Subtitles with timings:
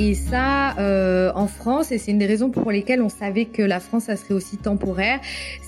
[0.00, 3.62] Et ça, euh, en France, et c'est une des raisons pour lesquelles on savait que
[3.62, 5.18] la France, ça serait aussi temporaire,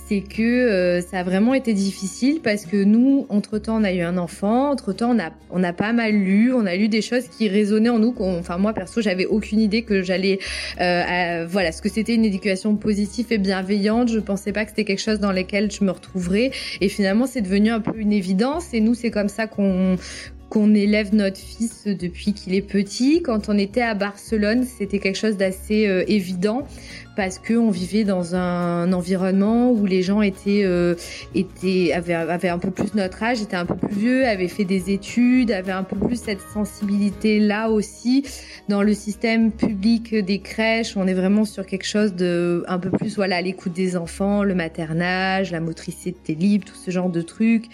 [0.06, 4.02] c'est que euh, ça a vraiment été difficile parce que nous, entre-temps, on a eu
[4.02, 7.26] un enfant, entre-temps, on a, on a pas mal lu, on a lu des choses
[7.26, 8.14] qui résonnaient en nous.
[8.20, 10.38] Enfin, moi, perso, j'avais aucune idée que j'allais...
[10.80, 14.10] Euh, voilà, ce que c'était une éducation positive et bienveillante.
[14.10, 16.52] Je pensais pas que c'était quelque chose dans lequel je me retrouverais.
[16.80, 18.74] Et finalement, c'est devenu un peu une évidence.
[18.74, 19.96] Et nous, c'est comme ça qu'on
[20.50, 23.22] qu'on élève notre fils depuis qu'il est petit.
[23.22, 26.66] Quand on était à Barcelone, c'était quelque chose d'assez euh, évident
[27.20, 30.94] parce que on vivait dans un environnement où les gens étaient euh,
[31.34, 32.14] étaient avaient,
[32.48, 35.70] un peu plus notre âge, étaient un peu plus vieux, avaient fait des études, avaient
[35.70, 38.24] un peu plus cette sensibilité là aussi
[38.70, 40.96] dans le système public des crèches.
[40.96, 44.54] On est vraiment sur quelque chose de un peu plus voilà l'écoute des enfants, le
[44.54, 47.66] maternage, la motricité libre, tout ce genre de trucs.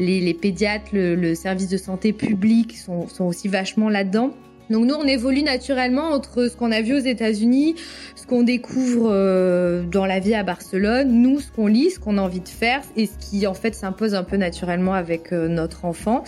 [0.00, 4.34] Les, pédiatres, le, service de santé public sont aussi vachement là-dedans.
[4.70, 7.76] Donc nous, on évolue naturellement entre ce qu'on a vu aux États-Unis,
[8.16, 12.18] ce qu'on découvre euh, dans la vie à Barcelone, nous, ce qu'on lit, ce qu'on
[12.18, 15.48] a envie de faire, et ce qui en fait s'impose un peu naturellement avec euh,
[15.48, 16.24] notre enfant.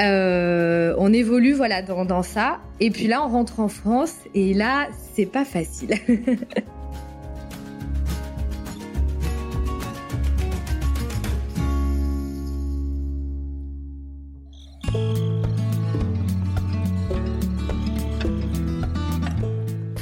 [0.00, 4.54] Euh, on évolue voilà dans, dans ça, et puis là, on rentre en France, et
[4.54, 5.94] là, c'est pas facile.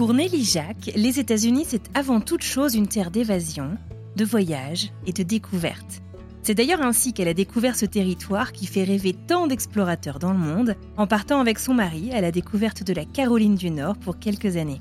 [0.03, 3.77] Pour Nelly Jacques, les États-Unis, c'est avant toute chose une terre d'évasion,
[4.17, 6.03] de voyage et de découverte.
[6.43, 10.41] C'est d'ailleurs ainsi qu'elle a découvert ce territoire qui fait rêver tant d'explorateurs dans le
[10.41, 14.19] monde, en partant avec son mari à la découverte de la Caroline du Nord pour
[14.19, 14.81] quelques années.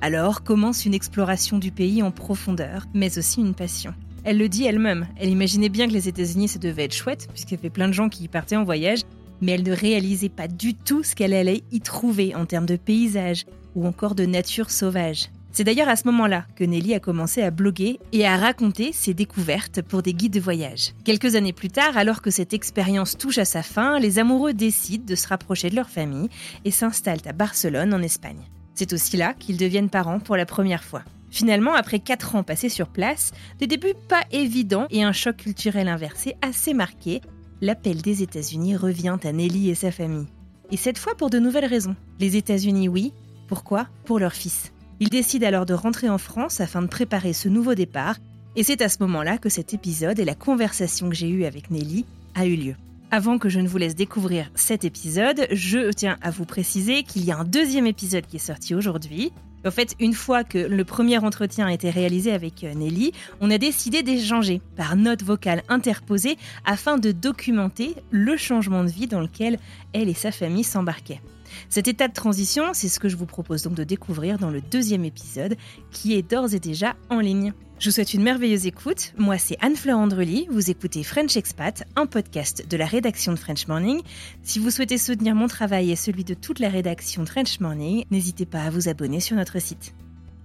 [0.00, 3.92] Alors commence une exploration du pays en profondeur, mais aussi une passion.
[4.24, 7.56] Elle le dit elle-même, elle imaginait bien que les États-Unis ça devait être chouette, puisqu'il
[7.56, 9.02] y avait plein de gens qui y partaient en voyage,
[9.42, 12.76] mais elle ne réalisait pas du tout ce qu'elle allait y trouver en termes de
[12.76, 13.44] paysages
[13.74, 15.28] ou encore de nature sauvage.
[15.54, 19.12] C'est d'ailleurs à ce moment-là que Nelly a commencé à bloguer et à raconter ses
[19.12, 20.94] découvertes pour des guides de voyage.
[21.04, 25.04] Quelques années plus tard, alors que cette expérience touche à sa fin, les amoureux décident
[25.04, 26.30] de se rapprocher de leur famille
[26.64, 28.40] et s'installent à Barcelone en Espagne.
[28.74, 31.02] C'est aussi là qu'ils deviennent parents pour la première fois.
[31.30, 35.88] Finalement, après 4 ans passés sur place, des débuts pas évidents et un choc culturel
[35.88, 37.20] inversé assez marqué,
[37.60, 40.28] l'appel des États-Unis revient à Nelly et sa famille.
[40.70, 41.96] Et cette fois pour de nouvelles raisons.
[42.20, 43.12] Les États-Unis, oui.
[43.52, 43.86] Pourquoi?
[44.06, 44.72] Pour leur fils.
[44.98, 48.16] Ils décident alors de rentrer en France afin de préparer ce nouveau départ.
[48.56, 51.70] Et c'est à ce moment-là que cet épisode et la conversation que j'ai eue avec
[51.70, 52.74] Nelly a eu lieu.
[53.10, 57.26] Avant que je ne vous laisse découvrir cet épisode, je tiens à vous préciser qu'il
[57.26, 59.34] y a un deuxième épisode qui est sorti aujourd'hui.
[59.66, 63.58] En fait, une fois que le premier entretien a été réalisé avec Nelly, on a
[63.58, 69.58] décidé d'échanger par note vocale interposée afin de documenter le changement de vie dans lequel
[69.92, 71.20] elle et sa famille s'embarquaient.
[71.68, 74.60] Cet état de transition, c'est ce que je vous propose donc de découvrir dans le
[74.60, 75.56] deuxième épisode
[75.90, 77.52] qui est d'ores et déjà en ligne.
[77.78, 79.12] Je vous souhaite une merveilleuse écoute.
[79.18, 80.46] Moi, c'est Anne-Fleur Andrely.
[80.50, 84.02] Vous écoutez French Expat, un podcast de la rédaction de French Morning.
[84.44, 88.46] Si vous souhaitez soutenir mon travail et celui de toute la rédaction French Morning, n'hésitez
[88.46, 89.94] pas à vous abonner sur notre site.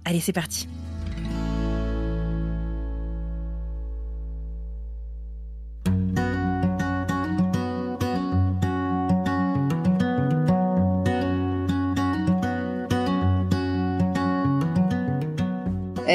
[0.04, 0.66] Allez, c'est parti.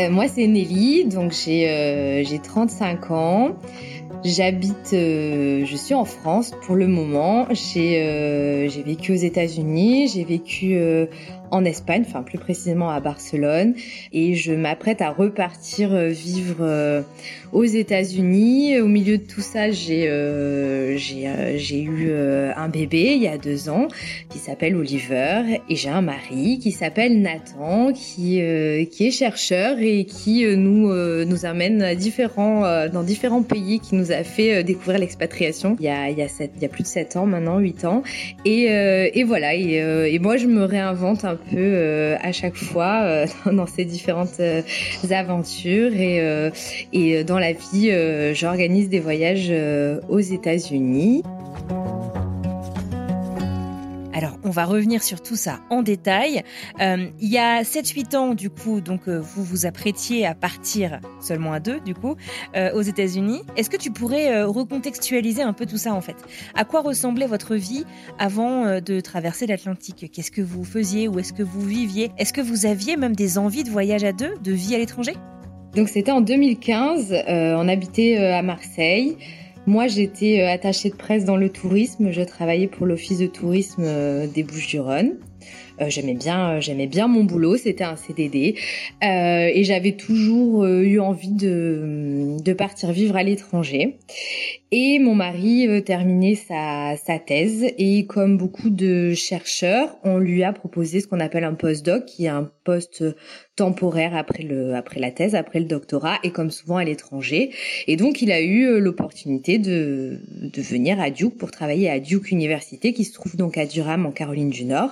[0.04, 3.52] Euh, moi, c'est Nelly, donc j'ai euh, j'ai 35 ans.
[4.24, 7.48] J'habite, euh, je suis en France pour le moment.
[7.52, 10.78] J'ai euh, vécu aux États-Unis, j'ai vécu
[11.54, 13.76] en Espagne, enfin plus précisément à Barcelone,
[14.12, 17.04] et je m'apprête à repartir vivre
[17.52, 18.80] aux États-Unis.
[18.80, 20.04] Au milieu de tout ça, j'ai
[20.98, 22.12] j'ai eu
[22.56, 23.88] un bébé il y a deux ans
[24.30, 28.42] qui s'appelle Oliver, et j'ai un mari qui s'appelle Nathan, qui
[28.92, 30.92] qui est chercheur et qui nous
[31.26, 35.90] nous amène à différents dans différents pays, qui nous a fait découvrir l'expatriation il y
[35.90, 38.02] a il y a, sept, il y a plus de sept ans maintenant, huit ans,
[38.44, 39.54] et, et voilà.
[39.54, 39.76] Et,
[40.14, 44.40] et moi, je me réinvente un peu euh, à chaque fois euh, dans ces différentes
[44.40, 44.62] euh,
[45.12, 46.52] aventures et,
[46.94, 47.92] et dans la vie,
[48.34, 49.54] j'organise des voyages
[50.10, 51.24] aux États-Unis.
[54.24, 56.44] Alors, on va revenir sur tout ça en détail.
[56.80, 61.02] Euh, il y a 7-8 ans, du coup, donc euh, vous vous apprêtiez à partir
[61.20, 62.16] seulement à deux, du coup,
[62.56, 63.42] euh, aux États-Unis.
[63.58, 66.16] Est-ce que tu pourrais recontextualiser un peu tout ça, en fait?
[66.56, 67.84] À quoi ressemblait votre vie
[68.18, 70.10] avant de traverser l'Atlantique?
[70.14, 71.10] Qu'est-ce que vous faisiez?
[71.10, 72.10] Où est-ce que vous viviez?
[72.18, 75.16] Est-ce que vous aviez même des envies de voyage à deux, de vie à l'étranger?
[75.76, 77.14] Donc, c'était en 2015.
[77.28, 79.18] on habitait à Marseille.
[79.66, 82.12] Moi, j'étais euh, attachée de presse dans le tourisme.
[82.12, 85.14] Je travaillais pour l'office de tourisme euh, des Bouches-du-Rhône.
[85.80, 87.56] Euh, j'aimais bien, j'aimais bien mon boulot.
[87.56, 88.56] C'était un CDD
[89.02, 93.98] et j'avais toujours eu envie de, de partir vivre à l'étranger.
[94.72, 100.54] Et mon mari terminait sa, sa thèse et comme beaucoup de chercheurs, on lui a
[100.54, 103.04] proposé ce qu'on appelle un postdoc, qui est un poste
[103.56, 107.52] temporaire après le après la thèse, après le doctorat et comme souvent à l'étranger.
[107.88, 112.00] Et donc il a eu euh, l'opportunité de de venir à Duke pour travailler à
[112.00, 114.90] Duke Université qui se trouve donc à Durham en Caroline du Nord.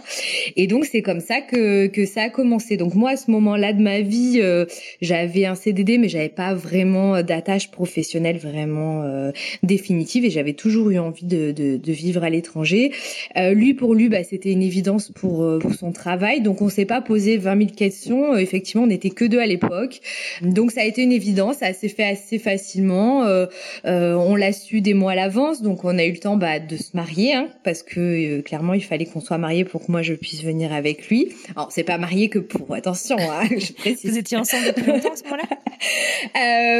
[0.55, 2.77] Et donc c'est comme ça que que ça a commencé.
[2.77, 4.65] Donc moi à ce moment-là de ma vie, euh,
[5.01, 9.31] j'avais un CDD mais j'avais pas vraiment euh, d'attache professionnelle vraiment
[9.63, 12.91] définitive et j'avais toujours eu envie de de, de vivre à l'étranger.
[13.35, 16.41] lui pour lui bah c'était une évidence pour pour son travail.
[16.41, 20.01] Donc on s'est pas posé 20 000 questions effectivement, on n'était que deux à l'époque.
[20.42, 23.24] Donc ça a été une évidence, ça s'est fait assez facilement.
[23.24, 23.45] Euh,
[23.86, 26.59] euh, on l'a su des mois à l'avance, donc on a eu le temps bah,
[26.59, 29.92] de se marier, hein, parce que euh, clairement il fallait qu'on soit marié pour que
[29.92, 31.30] moi je puisse venir avec lui.
[31.56, 34.12] Alors c'est pas marié que pour, attention, hein, je précise.
[34.12, 35.44] Vous étiez ensemble depuis longtemps à ce moment-là?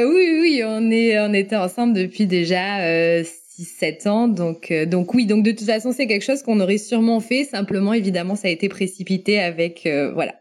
[0.04, 3.24] Oui, oui, on est, on était ensemble depuis déjà.
[3.24, 4.28] 6-7 ans.
[4.28, 7.44] Donc, donc oui, donc de toute façon, c'est quelque chose qu'on aurait sûrement fait.
[7.44, 10.34] Simplement, évidemment, ça a été précipité avec, voilà,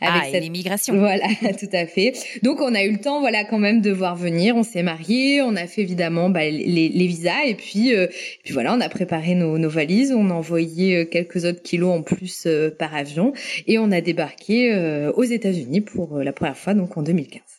[0.00, 0.42] avec ah, cette...
[0.42, 0.96] l'immigration.
[0.98, 1.26] Voilà,
[1.58, 2.12] tout à fait.
[2.42, 4.56] Donc on a eu le temps, voilà, quand même de voir venir.
[4.56, 8.06] On s'est mariés, on a fait évidemment bah, les, les, visas et puis, euh,
[8.44, 11.98] puis voilà, on a préparé nos, nos, valises, on a envoyé euh, quelques autres kilos
[11.98, 13.32] en plus euh, par avion
[13.66, 14.48] et on a débarqué
[15.14, 17.57] aux États-Unis pour la première fois, donc en 2015.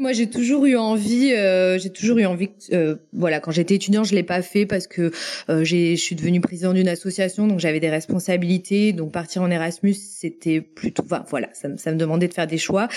[0.00, 1.34] Moi, j'ai toujours eu envie.
[1.34, 2.48] Euh, j'ai toujours eu envie.
[2.72, 5.12] Euh, voilà, quand j'étais étudiant, je l'ai pas fait parce que
[5.50, 8.94] euh, j'ai, je suis devenue présidente d'une association, donc j'avais des responsabilités.
[8.94, 11.02] Donc partir en Erasmus, c'était plutôt.
[11.04, 12.88] Enfin, voilà, ça, ça, me demandait de faire des choix.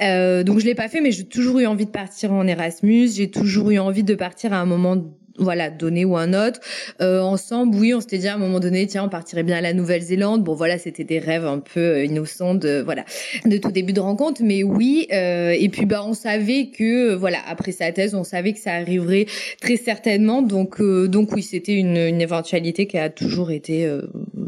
[0.00, 3.08] Euh, donc je l'ai pas fait, mais j'ai toujours eu envie de partir en Erasmus.
[3.08, 4.96] J'ai toujours eu envie de partir à un moment
[5.38, 6.60] voilà donné ou un autre.
[7.00, 9.60] Euh, ensemble oui on s'était dit à un moment donné tiens on partirait bien à
[9.60, 10.44] la Nouvelle-Zélande.
[10.44, 13.04] Bon voilà c'était des rêves un peu euh, innocents de voilà
[13.44, 14.42] de tout début de rencontre.
[14.44, 18.52] Mais oui euh, et puis bah on savait que voilà après sa thèse on savait
[18.52, 19.26] que ça arriverait
[19.60, 20.42] très certainement.
[20.42, 24.02] Donc euh, donc oui c'était une, une éventualité qui a toujours été euh,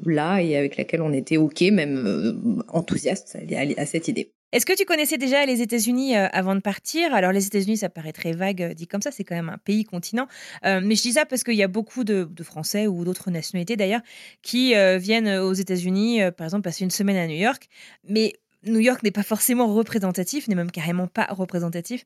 [0.05, 3.39] là et avec laquelle on était ok même enthousiaste
[3.77, 7.12] à cette idée est-ce que tu connaissais déjà les États-Unis euh, avant de partir?
[7.12, 9.59] Alors les États-Unis, ça paraît très vague euh, dit comme ça, c'est quand même un
[9.59, 10.29] pays continent.
[10.65, 13.75] Euh, mais je dis ça parce qu'il y a beaucoup de, Français ou d'autres nationalités
[13.75, 14.03] d'ailleurs
[14.43, 17.69] qui viennent aux États-Unis, par exemple, passer une semaine à New York.
[18.06, 18.35] Mais
[18.65, 22.05] New York n'est pas forcément représentatif, n'est même carrément pas représentatif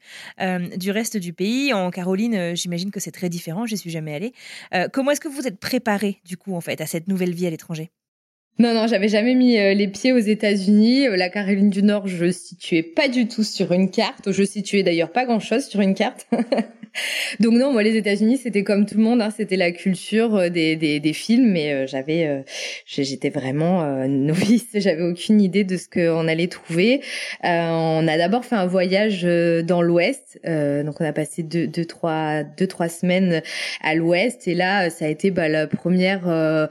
[0.76, 1.74] du reste du pays.
[1.74, 4.32] En Caroline, j'imagine que c'est très différent, j'y suis jamais allée.
[4.92, 7.50] comment est-ce que vous êtes préparé du coup en fait à cette nouvelle vie à
[7.50, 7.90] l'étranger?
[8.60, 11.06] Non, non, j'avais jamais mis euh, les pieds aux États-Unis.
[11.06, 14.32] Euh, la Caroline du Nord, je situais pas du tout sur une carte.
[14.32, 16.26] Je situais d'ailleurs pas grand-chose sur une carte.
[17.38, 20.48] Donc non, moi les États-Unis, c'était comme tout le monde, hein, c'était la culture euh,
[20.48, 22.44] des, des, des films, mais j'avais,
[22.86, 27.00] j'étais vraiment novice, j'avais aucune idée de ce qu'on allait trouver.
[27.44, 32.42] on a d'abord fait un voyage dans l'Ouest, donc on a passé deux, deux, trois,
[32.42, 33.42] deux, trois semaines
[33.82, 36.66] à l'Ouest, et là, ça a été bah, la première euh,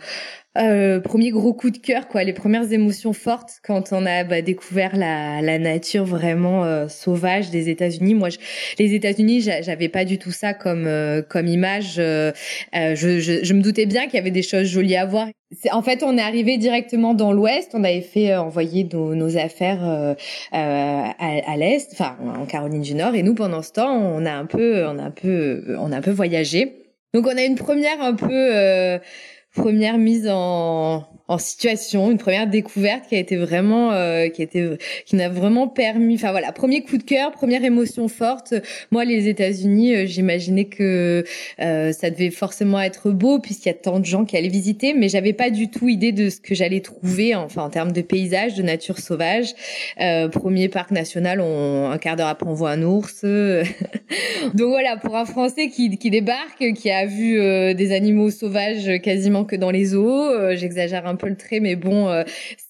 [1.02, 4.96] premier gros coup de cœur, quoi, les premières émotions fortes quand on a bah, découvert
[4.96, 8.14] la, la, nature vraiment euh, sauvage des États-Unis.
[8.14, 8.38] Moi, je,
[8.80, 11.96] les États-Unis, j'avais pas du tout ça comme euh, comme image.
[11.96, 12.32] Je,
[12.74, 15.28] je, je, me doutais bien qu'il y avait des choses jolies à voir.
[15.72, 17.72] En fait, on est arrivé directement dans l'Ouest.
[17.74, 20.16] On avait fait envoyer nos, nos affaires
[20.52, 23.16] à, à l'Est, enfin en Caroline du Nord.
[23.16, 25.98] Et nous, pendant ce temps, on a un peu, on a un peu, on a
[25.98, 26.84] un peu voyagé.
[27.14, 29.00] Donc, on a une première un peu
[29.58, 34.46] première mise en en situation, une première découverte qui a été vraiment, euh, qui a
[34.46, 34.66] été,
[35.06, 36.16] qui n'a vraiment permis.
[36.16, 38.54] Enfin voilà, premier coup de cœur, première émotion forte.
[38.92, 41.26] Moi, les États-Unis, euh, j'imaginais que
[41.60, 44.94] euh, ça devait forcément être beau puisqu'il y a tant de gens qui allaient visiter,
[44.94, 48.02] mais j'avais pas du tout idée de ce que j'allais trouver, enfin en termes de
[48.02, 49.54] paysage, de nature sauvage.
[50.32, 53.24] premier parc national, on, un quart d'heure après, on voit un ours.
[54.54, 57.36] Donc voilà, pour un Français qui, qui débarque, qui a vu
[57.76, 62.08] des animaux sauvages quasiment que dans les eaux, j'exagère un peu le trait, mais bon,
[62.08, 62.24] euh,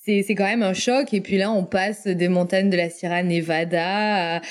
[0.03, 1.13] c'est c'est quand même un choc.
[1.13, 4.41] Et puis là, on passe des montagnes de la Sierra Nevada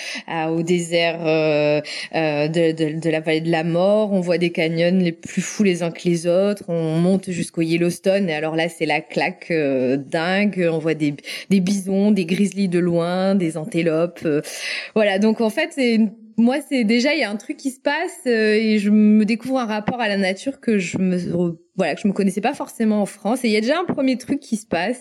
[0.48, 1.80] au désert euh,
[2.14, 4.12] euh, de, de, la vallée de la mort.
[4.12, 6.64] On voit des canyons les plus fous les uns que les autres.
[6.68, 8.28] On monte jusqu'au Yellowstone.
[8.28, 10.68] Et alors là, c'est la claque dingue.
[10.70, 11.14] On voit des
[11.50, 14.26] des bisons, des grizzlies de loin, des antilopes.
[14.94, 15.18] voilà.
[15.18, 15.98] Donc en fait, c'est
[16.38, 19.58] moi, c'est déjà il y a un truc qui se passe et je me découvre
[19.58, 21.18] un rapport à la nature que je me
[21.76, 23.44] voilà que je me connaissais pas forcément en France.
[23.44, 25.00] Et il y a déjà un premier truc qui se passe.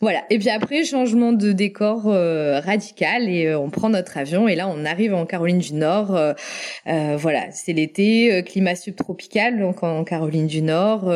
[0.00, 0.22] Voilà.
[0.30, 4.54] Et puis après changement de décor euh, radical et euh, on prend notre avion et
[4.54, 6.34] là on arrive en Caroline du Nord euh,
[7.16, 7.50] voilà.
[7.50, 11.12] C'est l'été climat subtropical donc en Caroline du Nord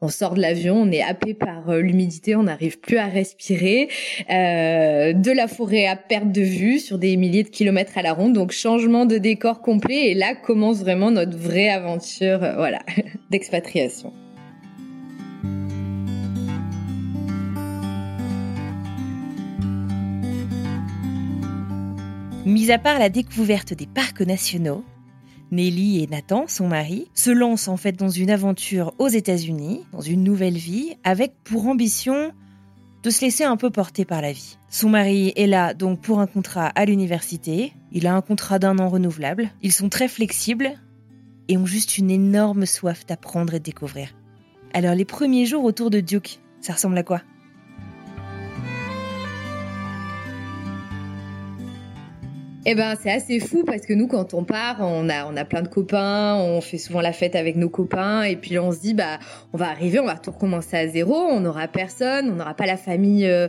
[0.00, 3.88] on sort de l'avion on est happé par l'humidité on n'arrive plus à respirer.
[4.28, 8.32] De la forêt à perte de vue sur des milliers de kilomètres à la ronde.
[8.32, 12.80] Donc changement de décor complet et là commence vraiment notre vraie aventure voilà
[13.30, 14.12] d'expatriation
[22.50, 24.82] Mis à part la découverte des parcs nationaux,
[25.52, 30.00] Nelly et Nathan, son mari, se lancent en fait dans une aventure aux États-Unis, dans
[30.00, 32.32] une nouvelle vie, avec pour ambition
[33.04, 34.58] de se laisser un peu porter par la vie.
[34.68, 38.80] Son mari est là donc pour un contrat à l'université, il a un contrat d'un
[38.80, 40.72] an renouvelable, ils sont très flexibles
[41.46, 44.08] et ont juste une énorme soif d'apprendre et de découvrir.
[44.74, 47.22] Alors les premiers jours autour de Duke, ça ressemble à quoi?
[52.66, 55.46] Eh ben, c'est assez fou parce que nous, quand on part, on a, on a
[55.46, 58.80] plein de copains, on fait souvent la fête avec nos copains, et puis on se
[58.80, 59.18] dit, bah,
[59.54, 62.66] on va arriver, on va tout recommencer à zéro, on n'aura personne, on n'aura pas
[62.66, 63.26] la famille.
[63.26, 63.48] Euh,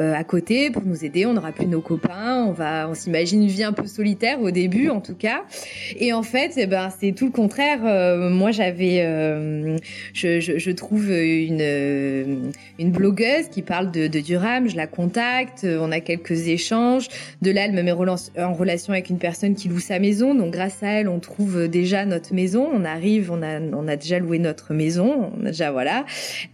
[0.00, 1.26] euh, à côté pour nous aider.
[1.26, 2.46] On n'aura plus nos copains.
[2.48, 5.44] On va, on s'imagine une vie un peu solitaire au début, en tout cas.
[5.98, 7.80] Et en fait, eh ben, c'est tout le contraire.
[7.84, 9.76] Euh, moi, j'avais, euh,
[10.14, 14.66] je, je, je, trouve une une blogueuse qui parle de, de Durham.
[14.66, 15.66] Je la contacte.
[15.68, 17.08] On a quelques échanges.
[17.42, 20.34] De là, elle me met en relation avec une personne qui loue sa maison.
[20.34, 22.66] Donc, grâce à elle, on trouve déjà notre maison.
[22.72, 25.30] On arrive, on a, on a déjà loué notre maison.
[25.38, 26.06] On a déjà, voilà.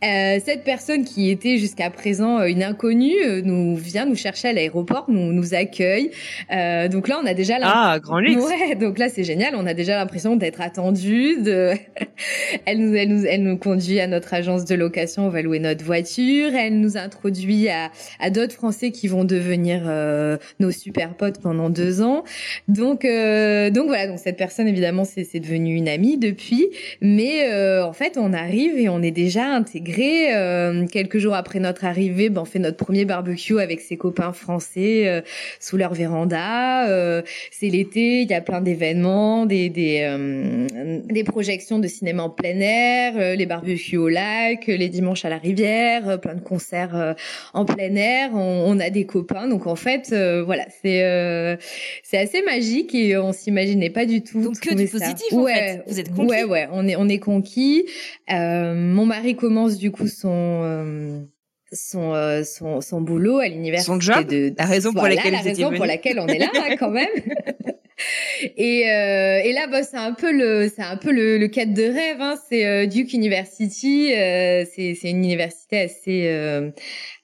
[0.03, 5.33] cette personne qui était jusqu'à présent une inconnue nous vient nous chercher à l'aéroport, nous
[5.33, 6.11] nous accueille.
[6.53, 8.43] Euh, donc là, on a déjà ah grand luxe.
[8.43, 9.55] Ouais, donc là c'est génial.
[9.57, 11.43] On a déjà l'impression d'être attendu.
[11.43, 11.73] De...
[12.67, 15.27] elle nous elle nous elle nous conduit à notre agence de location.
[15.27, 16.55] On va louer notre voiture.
[16.55, 21.71] Elle nous introduit à à d'autres Français qui vont devenir euh, nos super potes pendant
[21.71, 22.25] deux ans.
[22.69, 24.07] Donc euh, donc voilà.
[24.07, 26.69] Donc cette personne évidemment c'est c'est devenu une amie depuis.
[27.01, 30.35] Mais euh, en fait on arrive et on est déjà intégré.
[30.35, 33.97] Euh, quelques jours après notre arrivée, ben on fait notre premier bar barbecue avec ses
[33.97, 35.21] copains français euh,
[35.59, 36.89] sous leur véranda.
[36.89, 42.23] Euh, c'est l'été, il y a plein d'événements, des des, euh, des projections de cinéma
[42.25, 47.17] en plein air, les barbecues au lac, les dimanches à la rivière, plein de concerts
[47.55, 48.31] en plein air.
[48.35, 51.59] On, on, a des copains, donc en fait, voilà, c'est
[52.03, 54.41] c'est assez magique et on s'imaginait pas du tout.
[54.41, 55.83] Donc que du positif en fait.
[55.87, 56.29] Vous êtes conquis.
[56.29, 57.87] Ouais, ouais, on est on est conquis.
[58.29, 61.27] mon mari commence du coup son
[61.73, 65.41] son, euh, son, son boulot à l'université son job, de, la raison pour laquelle la
[65.41, 67.09] raison pour laquelle on est là hein, quand même.
[68.57, 71.75] Et, euh, et là bah c'est un peu le c'est un peu le, le cadre
[71.75, 72.37] de rêve hein.
[72.49, 76.71] c'est euh, Duke University euh, c'est c'est une université assez euh,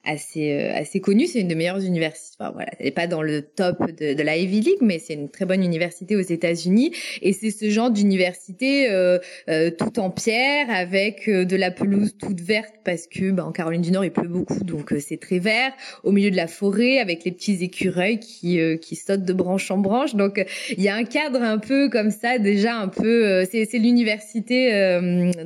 [0.05, 1.27] assez euh, assez connue.
[1.27, 2.35] C'est une des meilleures universités.
[2.39, 5.13] Enfin, voilà, elle n'est pas dans le top de, de la Ivy League, mais c'est
[5.13, 6.91] une très bonne université aux États-Unis.
[7.21, 9.19] Et c'est ce genre d'université euh,
[9.49, 13.51] euh, tout en pierre avec euh, de la pelouse toute verte parce que bah, en
[13.51, 15.71] Caroline du Nord il pleut beaucoup, donc c'est très vert.
[16.03, 19.77] Au milieu de la forêt avec les petits écureuils qui qui sautent de branche en
[19.77, 20.15] branche.
[20.15, 20.43] Donc
[20.77, 23.43] il y a un cadre un peu comme ça déjà un peu.
[23.45, 24.71] c'est c'est l'université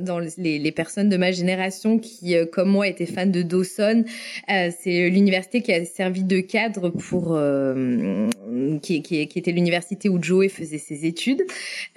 [0.00, 4.04] dans les, les personnes de ma génération qui comme moi étaient fans de Dawson
[4.50, 8.28] euh, c'est l'université qui a servi de cadre pour euh,
[8.80, 11.42] qui, qui, qui, était l'université où Joey faisait ses études.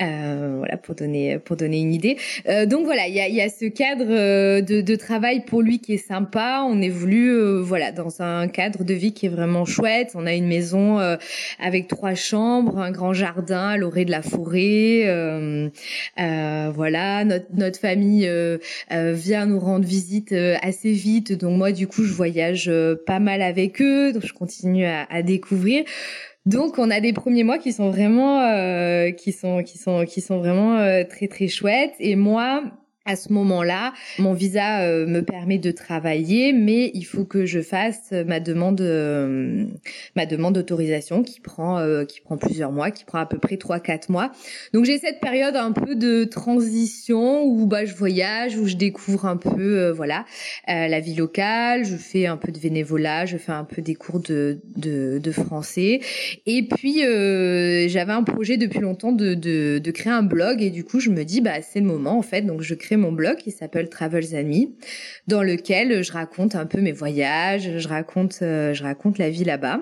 [0.02, 2.18] Euh, voilà pour donner pour donner une idée.
[2.48, 5.62] Euh, donc voilà, il y a, y a ce cadre euh, de, de, travail pour
[5.62, 6.66] lui qui est sympa.
[6.68, 10.12] On évolue voilà dans un cadre de vie qui est vraiment chouette.
[10.16, 10.98] On a une maison
[11.60, 15.04] avec trois chambres, un grand grand jardin à l'orée de la forêt.
[16.18, 18.30] voilà, notre, notre famille
[18.90, 22.72] vient nous rendre visite assez vite, donc moi du coup je voyage
[23.06, 25.84] pas mal avec eux, donc je continue à, à découvrir.
[26.46, 30.20] Donc on a des premiers mois qui sont vraiment euh, qui sont qui sont qui
[30.20, 31.96] sont vraiment euh, très très chouettes.
[32.00, 32.64] Et moi
[33.06, 37.60] à ce moment-là, mon visa euh, me permet de travailler, mais il faut que je
[37.60, 39.66] fasse ma demande, euh,
[40.16, 43.58] ma demande d'autorisation qui prend, euh, qui prend plusieurs mois, qui prend à peu près
[43.58, 44.32] 3-4 mois.
[44.74, 49.26] Donc j'ai cette période un peu de transition où bah je voyage, où je découvre
[49.26, 50.24] un peu, voilà,
[50.68, 51.84] la vie locale.
[51.84, 55.32] Je fais un peu de bénévolat, je fais un peu des cours de de, de
[55.32, 56.00] français.
[56.46, 57.02] Et puis
[57.90, 61.10] j'avais un projet depuis longtemps de, de de créer un blog et du coup je
[61.10, 63.90] me dis bah c'est le moment en fait, donc je crée mon blog qui s'appelle
[63.90, 64.76] Travels Amis,
[65.28, 69.44] dans lequel je raconte un peu mes voyages, je raconte, euh, je raconte la vie
[69.44, 69.82] là-bas.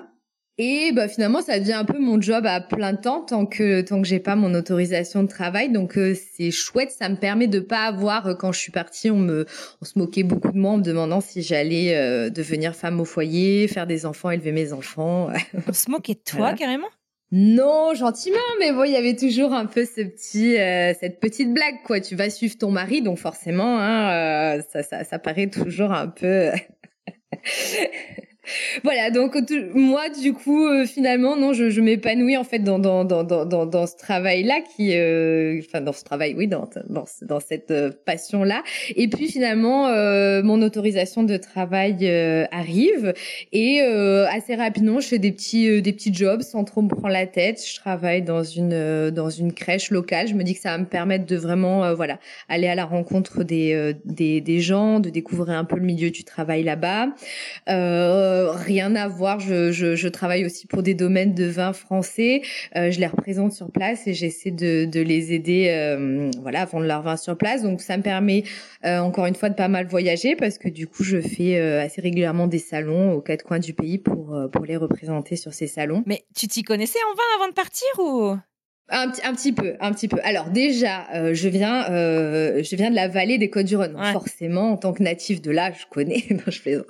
[0.58, 4.02] Et bah finalement ça devient un peu mon job à plein temps tant que tant
[4.02, 5.72] que j'ai pas mon autorisation de travail.
[5.72, 9.10] Donc euh, c'est chouette ça me permet de pas avoir euh, quand je suis partie
[9.10, 9.46] on me
[9.80, 13.66] on se moquait beaucoup de moi en me demandant si j'allais devenir femme au foyer
[13.66, 15.28] faire des enfants élever mes enfants.
[15.68, 16.88] On se moquait de toi carrément?
[17.34, 21.52] Non, gentiment, mais bon, il y avait toujours un peu ce petit, euh, cette petite
[21.54, 21.98] blague, quoi.
[21.98, 26.08] Tu vas suivre ton mari, donc forcément, hein, euh, ça, ça, ça paraît toujours un
[26.08, 26.50] peu.
[28.82, 29.36] voilà, donc
[29.74, 33.44] moi du coup euh, finalement non, je, je m'épanouis en fait dans dans dans dans
[33.44, 37.70] dans, ce travail là qui euh, enfin dans ce travail oui dans dans dans cette
[37.70, 38.64] euh, passion là
[38.96, 39.82] et puis finalement
[40.42, 42.08] mon autorisation de travail
[42.50, 43.14] arrive.
[43.52, 47.26] Et assez rapidement je fais des petits des petits jobs sans trop me prendre la
[47.26, 50.78] tête, je travaille dans une dans une crèche locale, je me dis que ça va
[50.78, 52.18] me permettre de vraiment voilà,
[52.48, 56.24] aller à la rencontre des des des gens, de découvrir un peu le milieu du
[56.24, 57.08] travail là-bas.
[57.68, 59.40] Euh, euh, rien à voir.
[59.40, 62.42] Je, je, je, travaille aussi pour des domaines de vin français.
[62.76, 66.64] Euh, je les représente sur place et j'essaie de, de, les aider, euh, voilà, à
[66.64, 67.62] vendre leur vin sur place.
[67.62, 68.44] Donc ça me permet
[68.84, 72.48] encore une fois de pas mal voyager parce que du coup je fais assez régulièrement
[72.48, 76.02] des salons aux quatre coins du pays pour pour les représenter sur ces salons.
[76.06, 78.36] Mais tu t'y connaissais en vin avant de partir ou?
[78.92, 80.18] Un, un, petit peu, un petit peu.
[80.22, 83.96] Alors déjà, euh, je viens, euh, je viens de la vallée des Côtes-du-Rhône.
[84.12, 86.24] Forcément, en tant que natif de là, je connais.
[86.30, 86.86] non, je plaisante.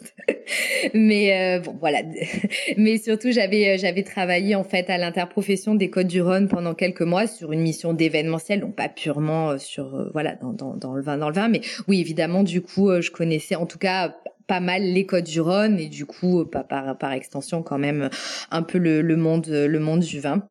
[0.95, 2.03] Mais euh, bon, voilà.
[2.77, 7.53] Mais surtout, j'avais, j'avais travaillé en fait à l'interprofession des Côtes-du-Rhône pendant quelques mois sur
[7.53, 11.35] une mission d'événementiel, donc pas purement sur, voilà, dans, dans, dans, le vin, dans le
[11.35, 11.49] vin.
[11.49, 14.17] Mais oui, évidemment, du coup, je connaissais, en tout cas,
[14.49, 18.11] pas mal les Côtes-du-Rhône et du coup, par, par, par extension, quand même,
[18.51, 20.43] un peu le, le monde, le monde du vin.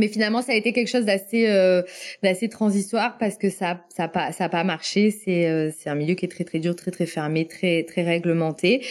[0.00, 1.82] Mais finalement, ça a été quelque chose d'assez euh,
[2.22, 5.10] d'assez transitoire parce que ça ça pas ça pas marché.
[5.10, 8.02] C'est euh, c'est un milieu qui est très très dur, très très fermé, très très
[8.02, 8.82] réglementé.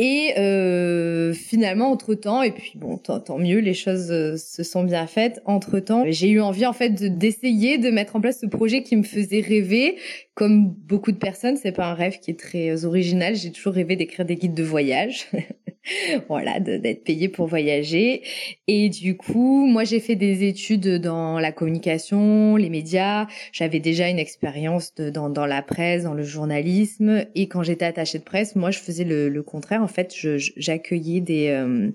[0.00, 4.84] Et euh, finalement, entre temps, et puis bon, tant, mieux, les choses euh, se sont
[4.84, 5.42] bien faites.
[5.44, 8.94] Entre temps, j'ai eu envie en fait d'essayer de, mettre en place ce projet qui
[8.94, 9.96] me faisait rêver.
[10.36, 13.34] Comme beaucoup de personnes, c'est pas un rêve qui est très original.
[13.34, 15.26] J'ai toujours rêvé d'écrire des guides de voyage.
[16.28, 18.22] voilà, d'être payé pour voyager.
[18.66, 23.26] Et du coup, moi, j'ai fait des études dans la communication, les médias.
[23.52, 27.24] J'avais déjà une expérience dans, dans la presse, dans le journalisme.
[27.34, 29.82] Et quand j'étais attachée de presse, moi, je faisais le, contraire.
[29.82, 30.14] En fait,
[30.56, 31.90] j'accueillais des, euh,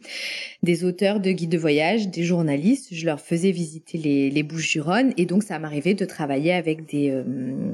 [0.63, 2.87] des auteurs de guides de voyage, des journalistes.
[2.91, 5.13] Je leur faisais visiter les, les Bouches-du-Rhône.
[5.17, 7.23] Et donc, ça m'arrivait de travailler avec des, euh,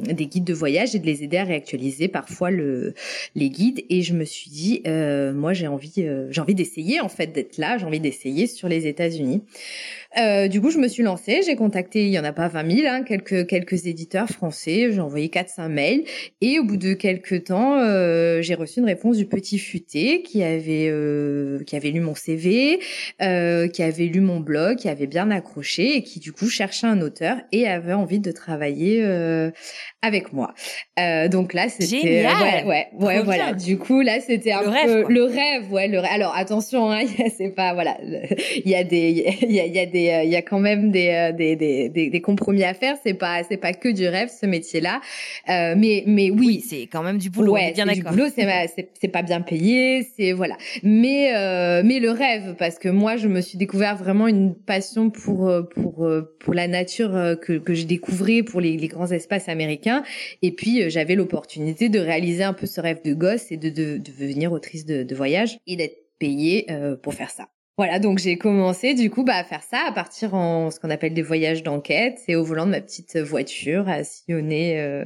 [0.03, 2.93] des guides de voyage et de les aider à réactualiser parfois le,
[3.35, 3.83] les guides.
[3.89, 7.57] Et je me suis dit, euh, moi, j'ai envie j'ai envie d'essayer en fait d'être
[7.57, 9.43] là, j'ai envie d'essayer sur les États-Unis.
[10.17, 12.77] Euh, du coup, je me suis lancée, j'ai contacté, il y en a pas 20
[12.77, 16.03] 000, hein, quelques quelques éditeurs français, j'ai envoyé 4-5 mails
[16.41, 20.41] et au bout de quelques temps, euh, j'ai reçu une réponse du petit futé qui
[20.41, 20.91] avait
[21.65, 22.79] qui avait lu mon CV,
[23.19, 27.01] qui avait lu mon blog, qui avait bien accroché et qui du coup cherchait un
[27.01, 29.03] auteur et avait envie de travailler
[30.01, 30.55] avec moi.
[31.29, 33.53] donc là, c'était ouais ouais, ouais voilà.
[33.53, 37.03] Du coup là, c'était un peu le rêve, ouais le alors attention, hein,
[37.37, 40.35] c'est pas voilà, il y a des il y a, y a des il y
[40.35, 42.95] a quand même des, des, des, des, compromis à faire.
[43.03, 45.01] C'est pas c'est pas que du rêve ce métier-là,
[45.49, 47.53] euh, mais mais oui, c'est quand même du boulot.
[47.53, 50.57] Ouais, bien du boulot, c'est pas bien payé, c'est voilà.
[50.83, 55.09] Mais euh, mais le rêve parce que moi je me suis découvert vraiment une passion
[55.09, 56.09] pour pour
[56.39, 60.03] pour la nature que que j'ai découvert pour les, les grands espaces américains
[60.41, 63.97] et puis j'avais l'opportunité de réaliser un peu ce rêve de gosse et de de,
[63.97, 67.47] de devenir autrice de, de voyage et d'être payée euh, pour faire ça.
[67.79, 70.89] Voilà, donc j'ai commencé du coup bah, à faire ça, à partir en ce qu'on
[70.89, 75.05] appelle des voyages d'enquête et au volant de ma petite voiture à sillonner euh,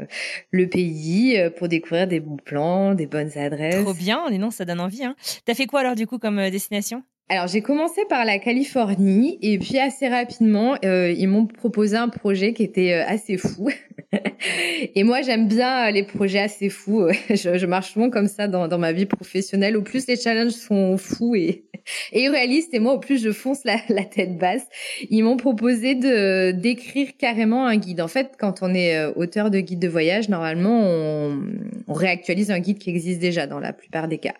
[0.49, 3.83] le pays euh, pour découvrir des bons plans, des bonnes adresses.
[3.83, 5.03] Trop bien, les noms ça donne envie.
[5.03, 5.15] Hein.
[5.45, 7.03] T'as fait quoi alors du coup comme destination?
[7.29, 12.09] Alors j'ai commencé par la Californie et puis assez rapidement euh, ils m'ont proposé un
[12.09, 13.69] projet qui était euh, assez fou.
[14.95, 17.07] et moi j'aime bien euh, les projets assez fous.
[17.29, 19.77] je, je, marche souvent comme ça dans, dans ma vie professionnelle.
[19.77, 21.63] Au plus les challenges sont fous et,
[22.11, 24.65] et réalistes et moi au plus je fonce la, la tête basse.
[25.09, 28.01] Ils m'ont proposé de d'écrire carrément un guide.
[28.01, 31.39] En fait quand on est auteur de guide de voyage normalement on,
[31.87, 34.33] on réactualise un guide qui existe déjà dans la plupart des cas.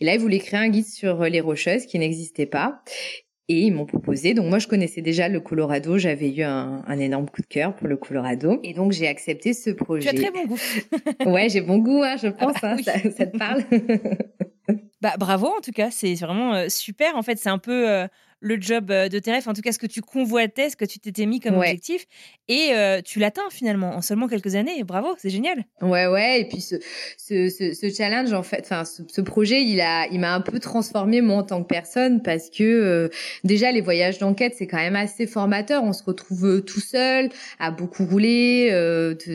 [0.00, 2.82] Et là ils voulaient créer un guide sur les rocheuses qui n'existe pas.
[3.50, 4.34] Et ils m'ont proposé.
[4.34, 5.96] Donc moi, je connaissais déjà le Colorado.
[5.96, 8.60] J'avais eu un, énorme coup de cœur pour le Colorado.
[8.62, 10.10] Et donc j'ai accepté ce projet.
[10.10, 10.58] Tu as très bon goût.
[11.32, 12.52] ouais, j'ai bon goût, hein, je pense.
[12.62, 13.64] Ah bah hein, ça, ça, te parle
[15.00, 17.14] Bah bravo en tout cas, c'est vraiment super.
[17.16, 18.08] En fait, c'est un peu
[18.40, 20.84] le job euh, de tes rêves, en tout cas ce que tu convoitais, ce que
[20.84, 22.06] tu t'étais mis comme objectif,
[22.48, 24.84] et euh, tu l'atteins finalement en seulement quelques années.
[24.84, 25.64] Bravo, c'est génial.
[25.82, 26.40] Ouais, ouais.
[26.40, 26.76] Et puis ce,
[27.16, 31.20] ce, ce, challenge, en fait, enfin ce, projet, il a, il m'a un peu transformé
[31.20, 33.08] moi en tant que personne parce que euh,
[33.44, 35.82] déjà les voyages d'enquête, c'est quand même assez formateur.
[35.82, 38.70] On se retrouve tout seul, à beaucoup rouler.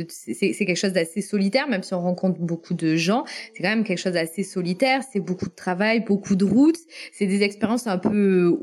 [0.09, 3.25] c'est quelque chose d'assez solitaire, même si on rencontre beaucoup de gens.
[3.53, 5.01] C'est quand même quelque chose d'assez solitaire.
[5.11, 6.79] C'est beaucoup de travail, beaucoup de routes.
[7.11, 8.57] C'est des expériences un peu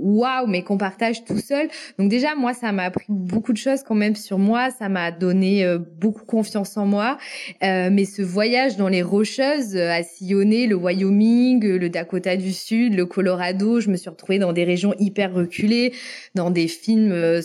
[0.46, 1.68] mais qu'on partage tout seul.
[1.98, 4.70] Donc déjà, moi, ça m'a appris beaucoup de choses quand même sur moi.
[4.70, 7.18] Ça m'a donné euh, beaucoup confiance en moi.
[7.62, 12.52] Euh, mais ce voyage dans les Rocheuses, euh, à sillonner le Wyoming, le Dakota du
[12.52, 15.92] Sud, le Colorado, je me suis retrouvée dans des régions hyper reculées,
[16.34, 17.40] dans des films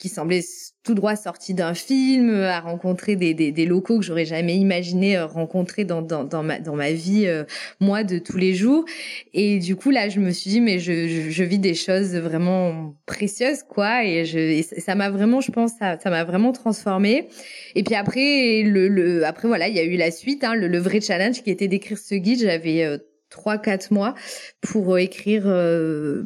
[0.00, 0.42] qui semblaient
[0.82, 4.56] tout droit sorti d'un film, euh, à rencontrer des, des, des locaux que j'aurais jamais
[4.56, 7.44] imaginé euh, rencontrer dans, dans, dans, ma, dans ma vie, euh,
[7.80, 8.86] moi, de tous les jours.
[9.34, 12.16] Et du coup, là, je me suis dit, mais je, je, je vis des choses
[12.16, 14.04] vraiment précieuses, quoi.
[14.04, 17.28] Et, je, ça m'a vraiment, je pense, ça, m'a vraiment transformée.
[17.74, 20.66] Et puis après, le, le, après voilà, il y a eu la suite, hein, le,
[20.66, 22.40] le vrai challenge qui était d'écrire ce guide.
[22.40, 22.98] J'avais
[23.30, 24.14] trois quatre mois
[24.60, 26.24] pour écrire euh,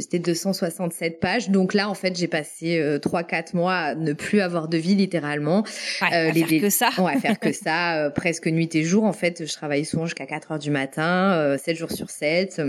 [0.00, 1.50] c'était 267 pages.
[1.50, 4.78] Donc là, en fait, j'ai passé euh, trois, quatre mois à ne plus avoir de
[4.78, 5.64] vie, littéralement.
[6.00, 6.90] Ouais, euh, faire que ça.
[6.98, 9.04] Ouais, faire que ça, euh, presque nuit et jour.
[9.04, 12.62] En fait, je travaillais souvent jusqu'à 4 heures du matin, 7 jours sur 7.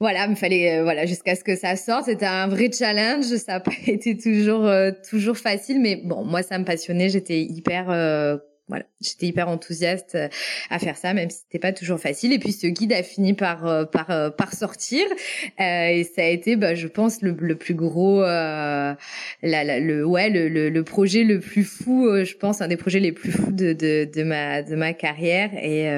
[0.00, 2.06] Voilà, il fallait voilà jusqu'à ce que ça sorte.
[2.06, 3.24] C'était un vrai challenge.
[3.24, 4.68] Ça n'a pas été toujours
[5.08, 7.08] toujours facile, mais bon, moi ça me passionnait.
[7.08, 10.28] J'étais hyper voilà, j'étais hyper enthousiaste euh,
[10.70, 12.32] à faire ça, même si c'était pas toujours facile.
[12.32, 15.04] Et puis ce guide a fini par euh, par euh, par sortir,
[15.60, 18.94] euh, et ça a été, bah, je pense, le, le plus gros, euh,
[19.42, 23.00] la, la, le ouais, le, le, projet le plus fou, je pense, un des projets
[23.00, 25.50] les plus fous de de, de ma de ma carrière.
[25.62, 25.88] Et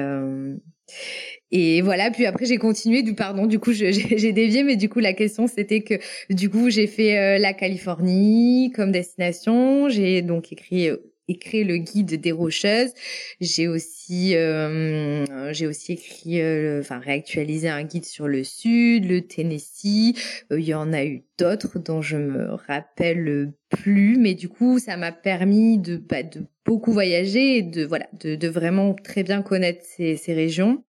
[1.51, 4.99] et voilà, puis après j'ai continué, du pardon, du coup j'ai dévié, mais du coup
[4.99, 5.95] la question c'était que
[6.29, 10.89] du coup j'ai fait la Californie comme destination, j'ai donc écrit
[11.27, 12.93] écrit le guide des rocheuses.
[13.41, 19.21] J'ai aussi, euh, j'ai aussi écrit, euh, enfin réactualisé un guide sur le sud, le
[19.21, 20.15] Tennessee.
[20.51, 24.79] Euh, il y en a eu d'autres dont je me rappelle plus, mais du coup
[24.79, 29.23] ça m'a permis de, bah, de beaucoup voyager et de voilà, de, de vraiment très
[29.23, 30.83] bien connaître ces, ces régions.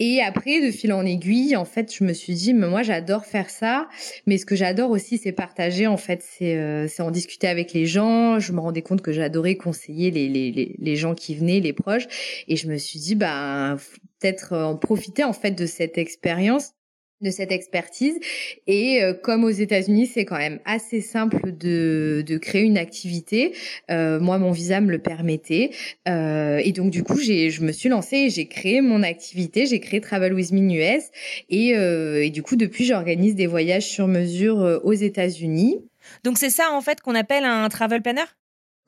[0.00, 3.24] Et après, de fil en aiguille, en fait, je me suis dit, mais moi, j'adore
[3.24, 3.88] faire ça.
[4.26, 5.86] Mais ce que j'adore aussi, c'est partager.
[5.86, 8.40] En fait, c'est euh, en discuter avec les gens.
[8.40, 12.08] Je me rendais compte que j'adorais conseiller les, les, les, gens qui venaient, les proches.
[12.48, 13.76] Et je me suis dit, bah,
[14.18, 16.72] peut-être en profiter en fait de cette expérience
[17.20, 18.18] de cette expertise.
[18.66, 23.54] Et euh, comme aux États-Unis, c'est quand même assez simple de, de créer une activité.
[23.90, 25.70] Euh, moi, mon visa me le permettait.
[26.08, 29.66] Euh, et donc, du coup, j'ai, je me suis lancée et j'ai créé mon activité.
[29.66, 31.04] J'ai créé Travel with Me US.
[31.48, 35.78] Et, euh, et du coup, depuis, j'organise des voyages sur mesure euh, aux États-Unis.
[36.22, 38.24] Donc, c'est ça, en fait, qu'on appelle un travel planner?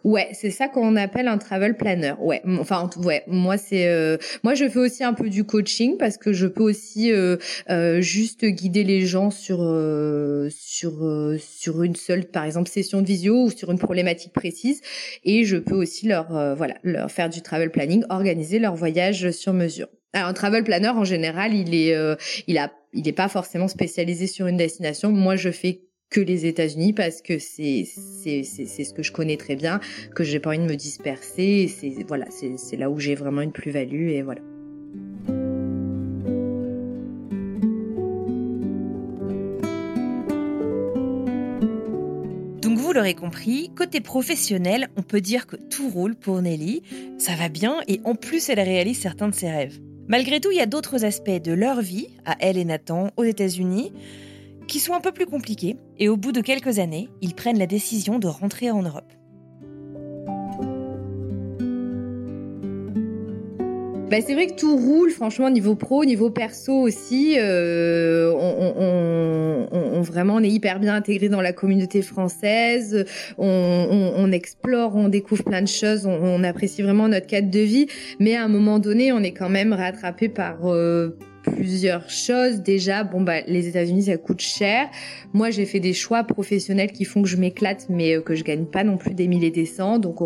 [0.06, 2.14] Ouais, c'est ça qu'on appelle un travel planner.
[2.20, 6.16] Ouais, enfin ouais, moi c'est euh, moi je fais aussi un peu du coaching parce
[6.16, 7.38] que je peux aussi euh,
[7.70, 9.58] euh, juste guider les gens sur
[10.48, 10.92] sur
[11.40, 14.80] sur une seule par exemple session de visio ou sur une problématique précise
[15.24, 19.54] et je peux aussi leur voilà, leur faire du travel planning, organiser leur voyage sur
[19.54, 19.88] mesure.
[20.12, 21.96] Alors un travel planner en général, il est
[22.46, 25.10] il a il est pas forcément spécialisé sur une destination.
[25.10, 29.56] Moi, je fais que les États-Unis parce que c'est c'est ce que je connais très
[29.56, 29.80] bien,
[30.14, 31.68] que j'ai pas envie de me disperser.
[31.68, 34.40] C'est voilà, c'est là où j'ai vraiment une plus-value et voilà.
[42.62, 46.82] Donc vous l'aurez compris, côté professionnel, on peut dire que tout roule pour Nelly.
[47.18, 49.78] Ça va bien et en plus elle réalise certains de ses rêves.
[50.08, 53.24] Malgré tout, il y a d'autres aspects de leur vie, à elle et Nathan, aux
[53.24, 53.92] États-Unis,
[54.66, 57.66] qui sont un peu plus compliqués, et au bout de quelques années, ils prennent la
[57.66, 59.12] décision de rentrer en Europe.
[64.10, 67.34] bah, c'est vrai que tout roule, franchement, niveau pro, niveau perso aussi.
[67.38, 73.04] Euh, on, vraiment, on est hyper bien intégré dans la communauté française.
[73.36, 76.06] On, explore, on découvre plein de choses.
[76.06, 77.88] On, apprécie vraiment notre cadre de vie.
[78.20, 81.18] Mais à un moment donné, on est quand même rattrapé par euh,
[81.50, 82.60] plusieurs choses.
[82.60, 84.88] Déjà, bon bah les États-Unis ça coûte cher.
[85.32, 88.44] Moi j'ai fait des choix professionnels qui font que je m'éclate, mais euh, que je
[88.44, 89.98] gagne pas non plus des milliers des cents.
[89.98, 90.18] Donc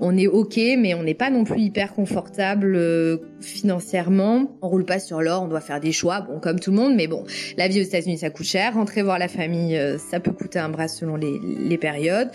[0.00, 4.56] on, est ok, mais on n'est pas non plus hyper confortable euh, financièrement.
[4.62, 6.94] On roule pas sur l'or, on doit faire des choix, bon comme tout le monde,
[6.96, 7.24] mais bon
[7.56, 8.74] la vie aux États-Unis ça coûte cher.
[8.74, 12.30] Rentrer voir la famille, euh, ça peut coûter un bras selon les, les périodes.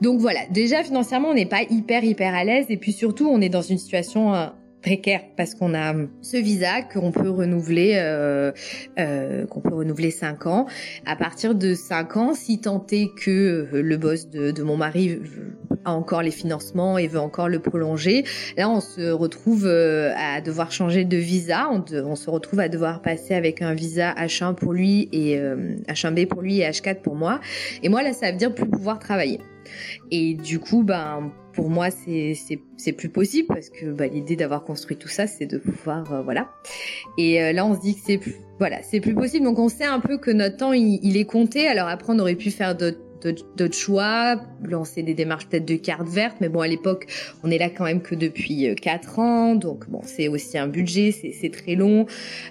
[0.00, 3.40] Donc voilà, déjà financièrement on n'est pas hyper hyper à l'aise et puis surtout on
[3.40, 4.32] est dans une situation
[4.82, 8.52] précaire parce qu'on a ce visa qu'on peut renouveler euh,
[8.98, 10.66] euh, qu'on peut renouveler cinq ans.
[11.06, 13.30] À partir de cinq ans, si tant est que
[13.72, 15.18] euh, le boss de, mon mari
[15.84, 18.24] a encore les financements et veut encore le prolonger,
[18.56, 21.68] là on se retrouve euh, à devoir changer de visa.
[21.70, 25.36] On, se retrouve à devoir passer avec un visa H1 pour lui et
[25.88, 27.40] H1B pour lui et H4 pour moi.
[27.82, 29.40] Et moi là, ça veut dire plus pouvoir travailler.
[30.10, 34.96] Et du coup, ben pour moi, c'est plus possible parce que bah, l'idée d'avoir construit
[34.96, 36.48] tout ça, c'est de pouvoir euh, voilà.
[37.18, 39.44] Et euh, là, on se dit que c'est plus voilà, c'est plus possible.
[39.44, 41.66] Donc on sait un peu que notre temps il, est compté.
[41.68, 43.00] Alors après, on aurait pu faire d'autres
[43.72, 47.06] choix, lancer des démarches peut-être de carte verte, mais bon à l'époque
[47.42, 50.68] on est là quand même que depuis 4 euh, ans, donc bon c'est aussi un
[50.68, 52.06] budget, c'est très long.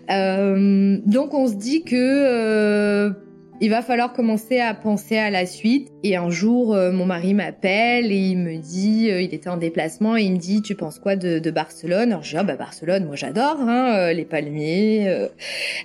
[0.07, 3.13] donc on se dit que
[3.61, 5.91] il va falloir commencer à penser à la suite.
[6.03, 9.57] Et un jour, euh, mon mari m'appelle et il me dit, euh, il était en
[9.57, 12.11] déplacement et il me dit, tu penses quoi de, de Barcelone?
[12.11, 15.27] Alors je dis, ah bah Barcelone, moi j'adore, hein, euh, les palmiers,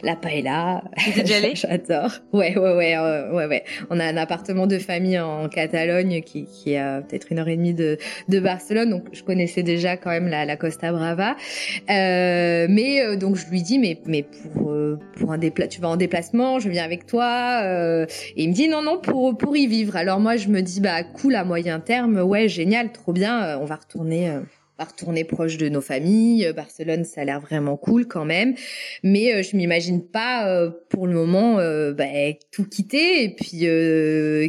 [0.02, 0.84] la paella.
[0.96, 2.12] Tu déjà J'adore.
[2.32, 3.64] Ouais, ouais, ouais, ouais, ouais.
[3.90, 7.48] On a un appartement de famille en Catalogne qui, qui est à peut-être une heure
[7.48, 7.98] et demie de,
[8.30, 11.36] de Barcelone, donc je connaissais déjà quand même la, la Costa Brava.
[11.88, 14.74] mais donc je lui dis, mais mais pour
[15.16, 17.65] pour un dépla tu vas en déplacement, je viens avec toi.
[17.66, 19.96] Et il me dit non non pour pour y vivre.
[19.96, 23.58] Alors moi, je me dis, bah cool, à moyen terme, ouais, génial, trop bien, euh,
[23.60, 24.40] on va retourner euh,
[24.78, 26.52] va retourner proche de nos familles.
[26.54, 28.54] Barcelone, ça a l'air vraiment cool quand même,
[29.02, 32.04] mais euh, je m'imagine pas euh, pour le moment euh, bah,
[32.52, 33.66] tout quitter et puis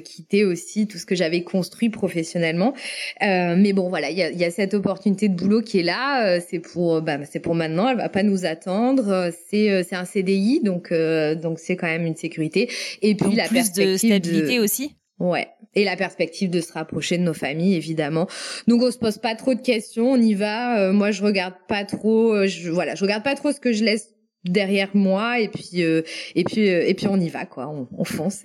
[0.03, 2.73] quitter aussi tout ce que j'avais construit professionnellement.
[3.21, 6.39] mais bon, voilà, il y a, y a, cette opportunité de boulot qui est là.
[6.39, 7.89] c'est pour, bah, c'est pour maintenant.
[7.89, 9.31] Elle va pas nous attendre.
[9.49, 10.93] C'est, c'est un CDI, donc
[11.41, 12.69] donc c'est quand même une sécurité.
[13.01, 14.95] Et puis la plus de stabilité aussi.
[15.19, 15.47] Ouais.
[15.75, 18.27] Et la perspective de se rapprocher de nos familles, évidemment.
[18.67, 20.79] Donc on se pose pas trop de questions, on y va.
[20.79, 22.33] Euh, moi, je regarde pas trop.
[22.33, 24.09] Euh, voilà, je regarde pas trop ce que je laisse
[24.43, 26.01] derrière moi, et puis euh,
[26.35, 27.67] et puis et puis on y va quoi.
[27.67, 28.43] On, on fonce.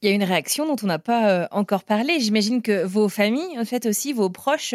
[0.00, 2.20] Il y a une réaction dont on n'a pas encore parlé.
[2.20, 4.74] J'imagine que vos familles, en fait aussi, vos proches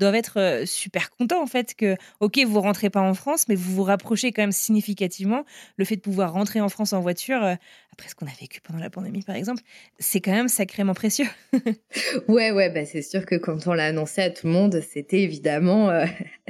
[0.00, 3.72] doivent être super contents en fait que, ok, vous rentrez pas en France, mais vous
[3.72, 5.44] vous rapprochez quand même significativement.
[5.76, 7.56] Le fait de pouvoir rentrer en France en voiture,
[7.94, 9.62] après ce qu'on a vécu pendant la pandémie par exemple,
[10.00, 11.28] c'est quand même sacrément précieux.
[12.28, 15.20] ouais, ouais, bah c'est sûr que quand on l'a annoncé à tout le monde, c'était
[15.20, 16.04] évidemment euh,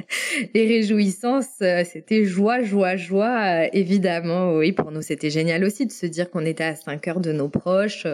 [0.55, 4.55] les réjouissances, euh, c'était joie, joie, joie, euh, évidemment.
[4.55, 7.31] Oui, pour nous c'était génial aussi de se dire qu'on était à 5 heures de
[7.31, 8.07] nos proches.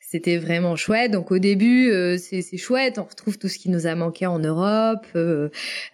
[0.00, 1.10] c'était vraiment chouette.
[1.10, 5.06] Donc au début, c'est chouette, on retrouve tout ce qui nous a manqué en Europe,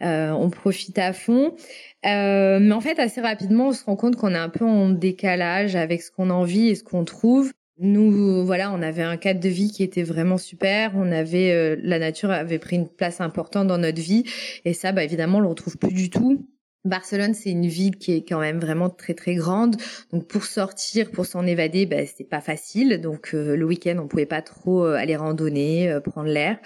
[0.00, 1.56] on profite à fond.
[2.06, 4.88] Euh, mais en fait, assez rapidement, on se rend compte qu'on est un peu en
[4.90, 7.52] décalage avec ce qu'on a envie et ce qu'on trouve.
[7.80, 10.92] Nous, voilà, on avait un cadre de vie qui était vraiment super.
[10.96, 14.24] On avait, euh, la nature avait pris une place importante dans notre vie,
[14.64, 16.44] et ça, bah évidemment, on le retrouve plus du tout.
[16.84, 19.76] Barcelone, c'est une ville qui est quand même vraiment très très grande.
[20.12, 23.00] Donc pour sortir, pour s'en évader, bah, c'est pas facile.
[23.00, 26.58] Donc euh, le week-end, on pouvait pas trop aller randonner, prendre l'air.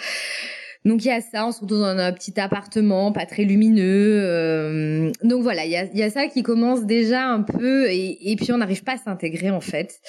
[0.85, 4.21] Donc il y a ça, on se retrouve dans un petit appartement, pas très lumineux.
[4.23, 8.59] Euh, donc voilà, il y a, ça qui commence déjà un peu, et, puis on
[8.59, 10.01] n'arrive pas à s'intégrer en fait.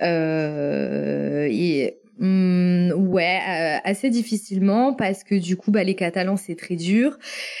[0.00, 1.46] Euh,
[2.24, 7.18] Mmh, ouais, euh, assez difficilement parce que du coup, bah, les Catalans c'est très dur.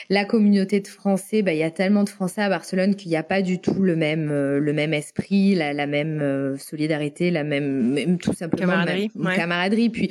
[0.08, 3.16] La communauté de Français, bah, il y a tellement de Français à Barcelone qu'il n'y
[3.16, 7.32] a pas du tout le même euh, le même esprit, la, la même euh, solidarité,
[7.32, 9.10] la même, même tout simplement camaraderie.
[9.34, 9.90] camaraderie.
[9.90, 10.10] Puis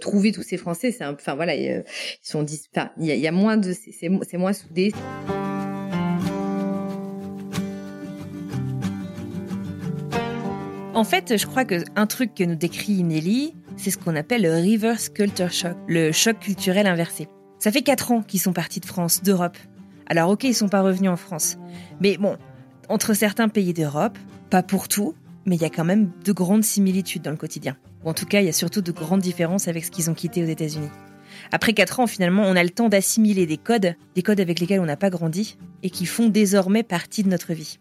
[0.00, 1.84] trouver tous ces Français, c'est enfin voilà, ils
[2.22, 4.92] sont enfin il y a, y a moins de c'est c'est moins soudé.
[10.94, 14.42] En fait, je crois que un truc que nous décrit Nelly, c'est ce qu'on appelle
[14.42, 17.28] le reverse culture shock, le choc culturel inversé.
[17.58, 19.56] Ça fait 4 ans qu'ils sont partis de France, d'Europe.
[20.06, 21.56] Alors ok, ils sont pas revenus en France.
[22.00, 22.36] Mais bon,
[22.90, 24.18] entre certains pays d'Europe,
[24.50, 25.14] pas pour tout,
[25.46, 27.78] mais il y a quand même de grandes similitudes dans le quotidien.
[28.04, 30.14] Ou en tout cas, il y a surtout de grandes différences avec ce qu'ils ont
[30.14, 30.90] quitté aux États-Unis.
[31.52, 34.80] Après 4 ans, finalement, on a le temps d'assimiler des codes, des codes avec lesquels
[34.80, 37.78] on n'a pas grandi et qui font désormais partie de notre vie.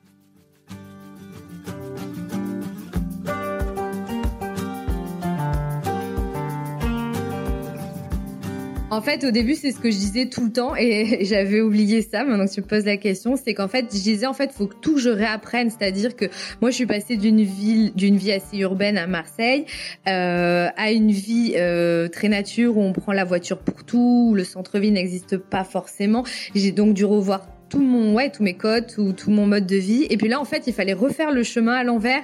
[8.91, 12.01] En fait, au début, c'est ce que je disais tout le temps et j'avais oublié
[12.01, 12.25] ça.
[12.25, 14.67] Maintenant que tu me poses la question, c'est qu'en fait, je disais en fait, faut
[14.67, 15.69] que tout je réapprenne.
[15.69, 16.25] C'est-à-dire que
[16.59, 19.65] moi, je suis passée d'une ville, d'une vie assez urbaine à Marseille,
[20.09, 24.35] euh, à une vie euh, très nature où on prend la voiture pour tout, où
[24.35, 26.25] le centre-ville n'existe pas forcément.
[26.53, 29.77] J'ai donc dû revoir tout mon ouais tous mes codes tout, tout mon mode de
[29.77, 30.05] vie.
[30.09, 32.23] Et puis là en fait il fallait refaire le chemin à l'envers.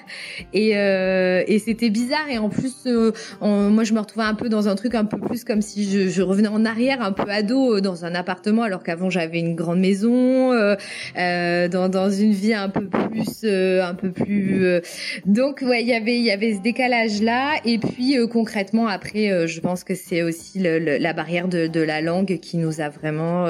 [0.54, 2.30] Et, euh, et c'était bizarre.
[2.30, 5.18] Et en plus euh, moi je me retrouvais un peu dans un truc un peu
[5.18, 8.64] plus comme si je, je revenais en arrière un peu ado euh, dans un appartement
[8.64, 10.76] alors qu'avant j'avais une grande maison euh,
[11.18, 14.82] euh, dans, dans une vie un peu plus un peu plus
[15.26, 19.48] donc ouais il y avait il y avait ce décalage là et puis concrètement après
[19.48, 22.90] je pense que c'est aussi le, la barrière de, de la langue qui nous a
[22.90, 23.46] vraiment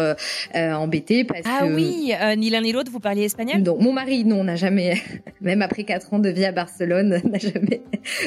[0.54, 3.62] embêté parce ah, que oui euh, ni l'un ni l'autre, vous parliez espagnol?
[3.62, 4.96] Non, mon mari, non, n'a jamais,
[5.42, 7.82] même après quatre ans de vie à Barcelone, n'a jamais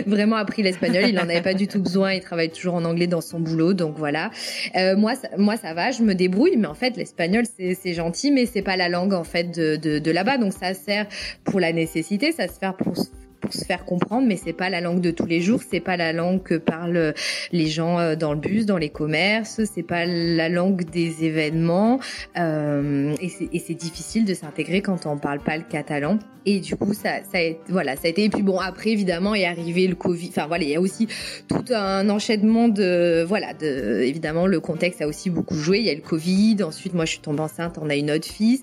[0.06, 1.04] vraiment appris l'espagnol.
[1.08, 2.12] Il n'en avait pas du tout besoin.
[2.12, 4.30] Il travaille toujours en anglais dans son boulot, donc voilà.
[4.76, 8.30] Euh, moi, ça, moi, ça va, je me débrouille, mais en fait, l'espagnol, c'est gentil,
[8.30, 11.06] mais c'est pas la langue en fait de, de, de là-bas, donc ça sert
[11.44, 12.94] pour la nécessité, ça se fait pour
[13.40, 15.96] pour se faire comprendre, mais c'est pas la langue de tous les jours, c'est pas
[15.96, 17.14] la langue que parlent
[17.52, 22.00] les gens euh, dans le bus, dans les commerces, c'est pas la langue des événements,
[22.38, 26.18] euh, et c'est difficile de s'intégrer quand on parle pas le catalan.
[26.46, 28.24] Et du coup, ça, ça a, voilà, ça a été.
[28.24, 30.28] Et puis bon, après évidemment est arrivé le Covid.
[30.30, 31.06] Enfin voilà, il y a aussi
[31.48, 35.80] tout un enchaînement de, voilà, de, évidemment le contexte a aussi beaucoup joué.
[35.80, 36.62] Il y a le Covid.
[36.62, 38.62] Ensuite, moi, je suis tombée enceinte, on a une autre fils.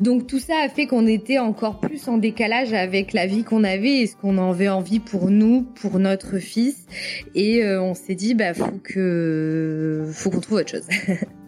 [0.00, 3.64] Donc tout ça a fait qu'on était encore plus en décalage avec la vie qu'on
[3.64, 6.86] avait qu'on avait envie pour nous, pour notre fils.
[7.34, 10.88] Et euh, on s'est dit, bah faut que, faut qu'on trouve autre chose.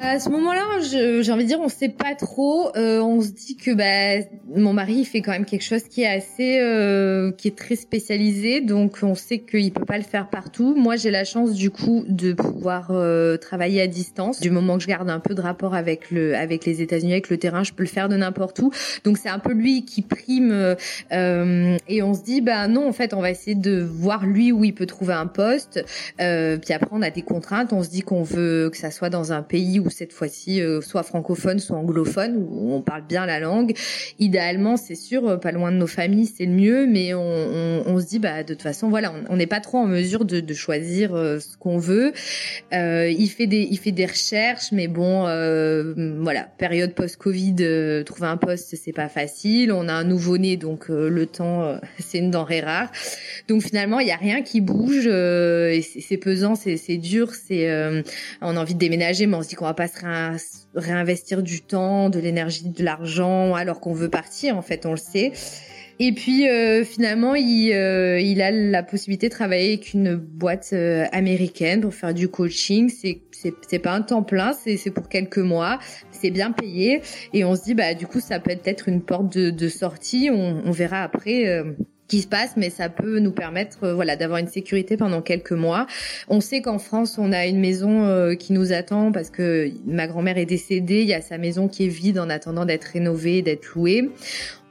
[0.00, 2.70] À ce moment-là, j'ai envie de dire, on sait pas trop.
[2.76, 6.06] Euh, on se dit que bah, mon mari fait quand même quelque chose qui est
[6.06, 10.76] assez, euh, qui est très spécialisé, donc on sait qu'il peut pas le faire partout.
[10.76, 14.38] Moi, j'ai la chance du coup de pouvoir euh, travailler à distance.
[14.38, 17.28] Du moment que je garde un peu de rapport avec le, avec les États-Unis, avec
[17.28, 18.70] le terrain, je peux le faire de n'importe où.
[19.02, 20.76] Donc c'est un peu lui qui prime.
[21.10, 24.52] Euh, et on se dit, bah non, en fait, on va essayer de voir lui
[24.52, 25.84] où il peut trouver un poste.
[26.18, 27.72] puis après, on a des contraintes.
[27.72, 30.80] On se dit qu'on veut que ça soit dans un pays où cette fois-ci euh,
[30.80, 33.74] soit francophone, soit anglophone, où on parle bien la langue.
[34.18, 37.82] Idéalement, c'est sûr, euh, pas loin de nos familles, c'est le mieux, mais on, on,
[37.86, 40.40] on, se dit, bah de toute façon, voilà, on n'est pas trop en mesure de,
[40.40, 42.12] de choisir euh, ce qu'on veut.
[42.72, 48.28] Euh, il fait des, il fait des recherches, mais bon, euh, voilà, période post-Covid, trouver
[48.28, 49.72] un poste, c'est pas facile.
[49.72, 52.90] On a un nouveau-né, donc le temps, c'est une denrée rare.
[53.48, 57.68] Donc finalement, il y a rien qui bouge, et c'est pesant, c'est dur, c'est,
[58.40, 61.60] on a envie de déménager, mais on se dit qu'on va pas se réinvestir du
[61.60, 65.32] temps, de l'énergie, de l'argent, alors qu'on veut partir, en fait, on le sait.
[66.00, 70.70] Et puis euh, finalement, il, euh, il a la possibilité de travailler avec une boîte
[70.72, 72.88] euh, américaine pour faire du coaching.
[72.88, 73.22] C'est
[73.68, 75.78] c'est pas un temps plein, c'est pour quelques mois.
[76.10, 79.32] C'est bien payé et on se dit bah du coup ça peut être une porte
[79.36, 80.28] de, de sortie.
[80.32, 81.62] On, on verra après
[82.08, 85.52] qui se passe, mais ça peut nous permettre, euh, voilà, d'avoir une sécurité pendant quelques
[85.52, 85.86] mois.
[86.28, 90.06] On sait qu'en France, on a une maison euh, qui nous attend parce que ma
[90.06, 91.02] grand-mère est décédée.
[91.02, 94.10] Il y a sa maison qui est vide en attendant d'être rénovée, d'être louée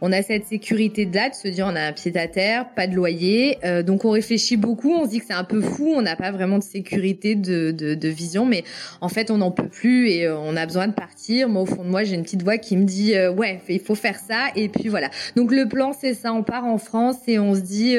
[0.02, 2.70] on a cette sécurité de là, de se dire on a un pied à terre,
[2.76, 5.62] pas de loyer, euh, donc on réfléchit beaucoup, on se dit que c'est un peu
[5.62, 8.64] fou, on n'a pas vraiment de sécurité de, de, de, vision, mais
[9.02, 11.50] en fait on n'en peut plus et euh, on a besoin de partir.
[11.50, 13.80] Moi au fond de moi j'ai une petite voix qui me dit euh, ouais il
[13.80, 15.10] faut faire ça et puis voilà.
[15.36, 17.98] Donc le plan c'est ça, on part en France et on se dit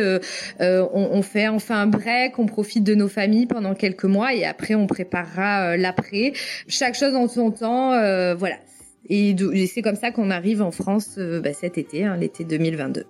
[0.60, 4.34] on, on, fait on fait un break, on profite de nos familles pendant quelques mois
[4.34, 6.32] et après on préparera l'après.
[6.68, 7.90] Chaque chose en son temps,
[8.36, 8.56] voilà
[9.08, 9.34] et,
[9.66, 13.04] c'est comme ça qu'on arrive en France euh, bah, cet été, hein, l'été 2022.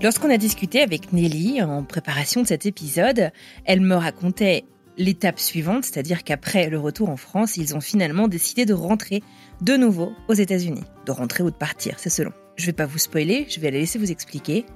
[0.00, 3.32] Lorsqu'on a discuté avec Nelly en préparation de cet épisode,
[3.64, 4.64] elle me racontait
[4.96, 9.22] l'étape suivante, c'est-à-dire qu'après le retour en France, ils ont finalement décidé de rentrer
[9.60, 10.84] de nouveau aux États-Unis.
[11.06, 12.32] De rentrer ou de partir, c'est selon.
[12.56, 14.66] Je vais pas vous spoiler, je vais la laisser vous expliquer.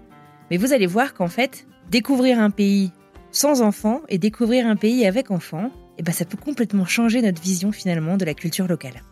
[0.51, 2.91] Mais vous allez voir qu'en fait, découvrir un pays
[3.31, 7.41] sans enfants et découvrir un pays avec enfants, eh ben ça peut complètement changer notre
[7.41, 9.03] vision finalement de la culture locale.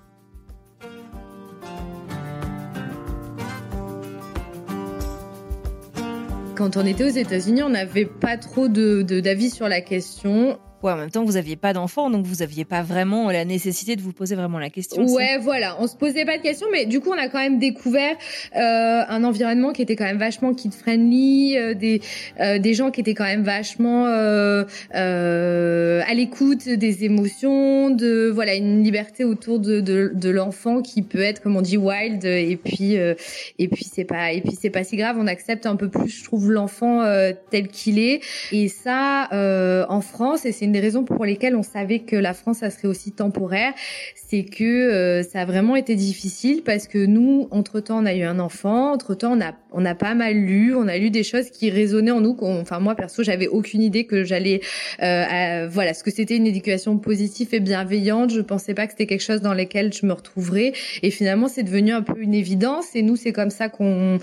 [6.54, 10.92] Quand on était aux États-Unis, on n'avait pas trop de d'avis sur la question Ouais,
[10.92, 14.00] en même temps, vous aviez pas d'enfant, donc vous aviez pas vraiment la nécessité de
[14.00, 15.04] vous poser vraiment la question.
[15.04, 17.58] Ouais, voilà, on se posait pas de questions, mais du coup, on a quand même
[17.58, 18.16] découvert
[18.56, 22.00] euh, un environnement qui était quand même vachement kid friendly, euh, des
[22.40, 24.64] euh, des gens qui étaient quand même vachement euh,
[24.94, 31.02] euh, à l'écoute des émotions, de voilà une liberté autour de de, de l'enfant qui
[31.02, 34.70] peut être, comme on dit, wild, et puis et puis c'est pas et puis c'est
[34.70, 35.16] pas si grave.
[35.18, 37.04] On accepte un peu plus, je trouve, l'enfant
[37.50, 38.20] tel qu'il est,
[38.50, 42.32] et ça en France, et c'est une des raisons pour lesquelles on savait que la
[42.32, 43.72] France, ça serait aussi temporaire,
[44.14, 48.22] c'est que euh, ça a vraiment été difficile parce que nous, entre-temps, on a eu
[48.22, 51.50] un enfant, entre-temps, on a, on a pas mal lu, on a lu des choses
[51.50, 52.36] qui résonnaient en nous.
[52.40, 54.60] Enfin, moi, perso, j'avais aucune idée que j'allais...
[55.02, 58.30] Euh, voilà, ce que c'était une éducation positive et bienveillante.
[58.30, 60.72] Je pensais pas que c'était quelque chose dans lequel je me retrouverais.
[61.02, 62.94] Et finalement, c'est devenu un peu une évidence.
[62.94, 64.20] Et nous, c'est comme ça qu'on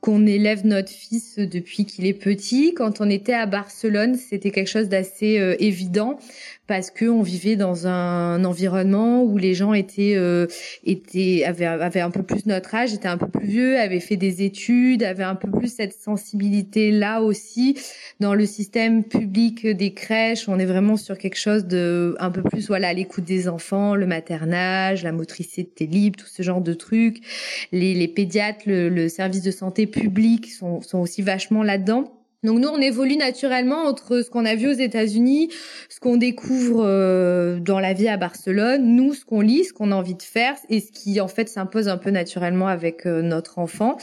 [0.00, 2.72] qu'on élève notre fils depuis qu'il est petit.
[2.74, 6.18] Quand on était à Barcelone, c'était quelque chose d'assez euh, évident
[6.70, 10.46] parce que on vivait dans un environnement où les gens étaient euh,
[10.84, 14.16] étaient avaient, avaient un peu plus notre âge, étaient un peu plus vieux, avaient fait
[14.16, 17.76] des études, avaient un peu plus cette sensibilité là aussi
[18.20, 20.48] dans le système public des crèches.
[20.48, 24.06] On est vraiment sur quelque chose de un peu plus voilà l'écoute des enfants, le
[24.06, 27.18] maternage, la motricité libre, tout ce genre de trucs.
[27.72, 32.19] Les, les pédiatres, le, le service de santé public sont, sont aussi vachement là-dedans.
[32.42, 35.50] Donc nous, on évolue naturellement entre ce qu'on a vu aux États-Unis,
[35.90, 39.92] ce qu'on découvre euh, dans la vie à Barcelone, nous, ce qu'on lit, ce qu'on
[39.92, 43.20] a envie de faire, et ce qui en fait s'impose un peu naturellement avec euh,
[43.20, 43.98] notre enfant.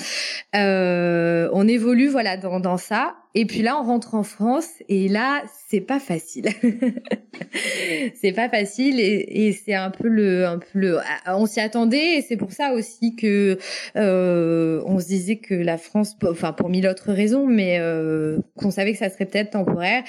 [0.56, 3.16] Euh, on évolue voilà dans, dans ça.
[3.36, 6.50] Et puis là, on rentre en France et là, c'est pas facile.
[8.16, 11.00] c'est pas facile et, c'est un peu le, un peu le.
[11.28, 13.58] On s'y attendait et c'est pour ça aussi que
[13.96, 18.72] euh, on se disait que la France, enfin pour mille autres raisons, mais euh, qu'on
[18.72, 20.04] savait que ça serait peut-être temporaire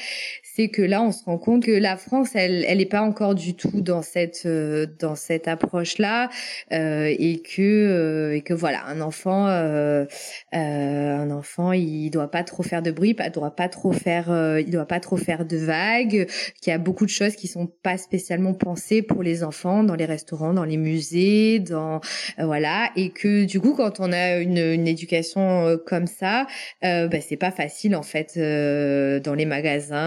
[0.58, 3.36] c'est que là, on se rend compte que la France, elle, elle est pas encore
[3.36, 6.30] du tout dans cette euh, dans cette approche-là,
[6.72, 10.04] euh, et que euh, et que voilà, un enfant, euh,
[10.50, 14.70] un enfant, il doit pas trop faire de bruit, il doit pas trop faire, il
[14.70, 16.26] doit pas trop faire de vagues,
[16.60, 19.94] qu'il y a beaucoup de choses qui sont pas spécialement pensées pour les enfants dans
[19.94, 22.00] les restaurants, dans les musées, dans
[22.38, 26.46] voilà, et que du coup, quand on a une, une éducation comme ça,
[26.82, 29.98] bah, c'est pas facile en fait dans les magasins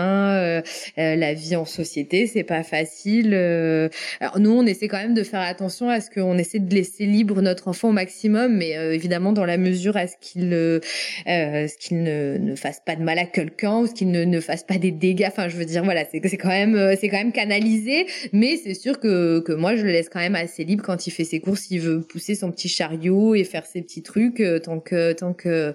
[0.41, 0.61] euh,
[0.97, 3.31] euh, la vie en société, c'est pas facile.
[3.33, 3.89] Euh.
[4.19, 7.05] Alors nous, on essaie quand même de faire attention à ce qu'on essaie de laisser
[7.05, 12.03] libre notre enfant au maximum, mais évidemment dans la mesure à ce qu'il ce qu'il
[12.03, 14.91] ne, ne, fasse pas de mal à quelqu'un ou qu'il ne, ne fasse pas des
[14.91, 15.27] dégâts.
[15.27, 18.99] Enfin, je veux dire, voilà, c'est quand même c'est quand même canalisé, mais c'est sûr
[18.99, 21.69] que que moi je le laisse quand même assez libre quand il fait ses courses,
[21.71, 25.73] il veut pousser son petit chariot et faire ses petits trucs tant que tant que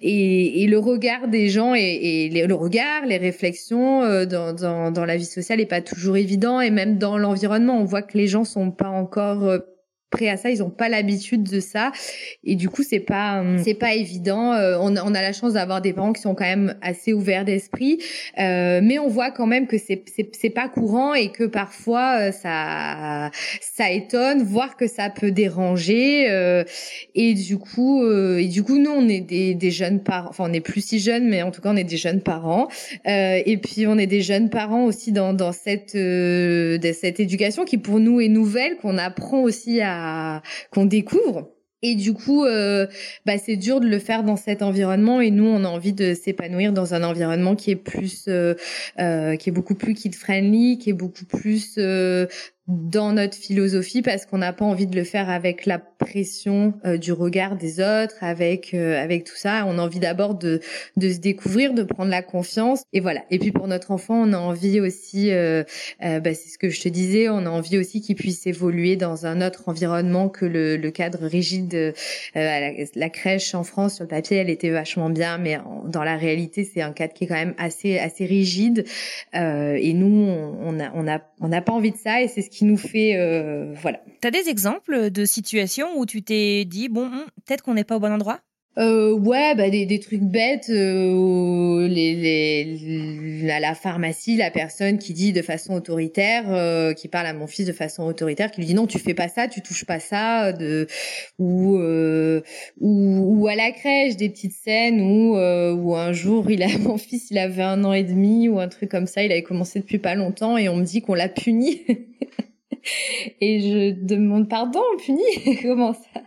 [0.00, 4.90] et, et le regard des gens et, et le regard, les réflexions euh, dans, dans,
[4.90, 6.60] dans, la vie sociale est pas toujours évident.
[6.60, 9.58] Et même dans l'environnement, on voit que les gens sont pas encore euh,
[10.10, 11.92] prêts à ça, ils ont pas l'habitude de ça.
[12.44, 14.52] Et du coup c'est pas hum, c'est pas évident.
[14.52, 17.44] Euh, on, on, a la chance d'avoir des parents qui sont quand même assez ouverts
[17.44, 17.98] d'esprit,
[18.38, 20.02] euh, mais on voit quand même que c'est
[20.32, 23.30] c'est pas courant et que parfois euh, ça
[23.60, 26.30] ça étonne, voire que ça peut déranger.
[26.30, 26.64] Euh,
[27.14, 30.44] et du coup euh, et du coup nous on est des, des jeunes parents, enfin
[30.48, 32.68] on est plus si jeunes, mais en tout cas on est des jeunes parents.
[33.04, 37.78] Et puis on est des jeunes parents aussi dans dans cette de cette éducation qui
[37.78, 39.97] pour nous est nouvelle, qu'on apprend aussi à
[40.70, 41.50] qu'on découvre.
[41.82, 42.86] Et du coup, euh,
[43.24, 45.20] bah, c'est dur de le faire dans cet environnement.
[45.20, 48.54] Et nous, on a envie de s'épanouir dans un environnement qui est plus, euh,
[48.98, 51.78] euh, qui est beaucoup plus kid friendly, qui est beaucoup plus
[52.68, 56.98] dans notre philosophie parce qu'on n'a pas envie de le faire avec la pression euh,
[56.98, 59.64] du regard des autres, avec euh, avec tout ça.
[59.66, 60.60] On a envie d'abord de
[60.98, 63.22] de se découvrir, de prendre la confiance et voilà.
[63.30, 65.64] Et puis pour notre enfant, on a envie aussi, euh,
[66.00, 69.24] bah, c'est ce que je te disais, on a envie aussi qu'il puisse évoluer dans
[69.24, 71.94] un autre environnement que le, le cadre rigide.
[72.34, 76.16] La, la, crèche en France sur le papier, elle était vachement bien, mais dans la
[76.16, 78.84] réalité, c'est un cadre qui est quand même assez assez rigide.
[79.32, 80.28] et nous,
[80.60, 82.64] on, a on a on n'a pas envie de ça et c'est ce qui qui
[82.64, 84.00] nous fait euh, voilà.
[84.20, 87.96] T'as des exemples de situations où tu t'es dit bon hum, peut-être qu'on n'est pas
[87.96, 88.40] au bon endroit?
[88.78, 94.98] Euh, ouais, bah des, des trucs bêtes, euh, les, les, à la pharmacie, la personne
[94.98, 98.60] qui dit de façon autoritaire, euh, qui parle à mon fils de façon autoritaire, qui
[98.60, 100.86] lui dit non, tu fais pas ça, tu touches pas ça, de
[101.40, 102.40] ou euh,
[102.80, 106.98] ou, ou à la crèche, des petites scènes où où un jour il a mon
[106.98, 109.80] fils, il avait un an et demi ou un truc comme ça, il avait commencé
[109.80, 111.82] depuis pas longtemps et on me dit qu'on l'a puni
[113.40, 115.22] et je demande pardon, puni,
[115.62, 116.20] comment ça?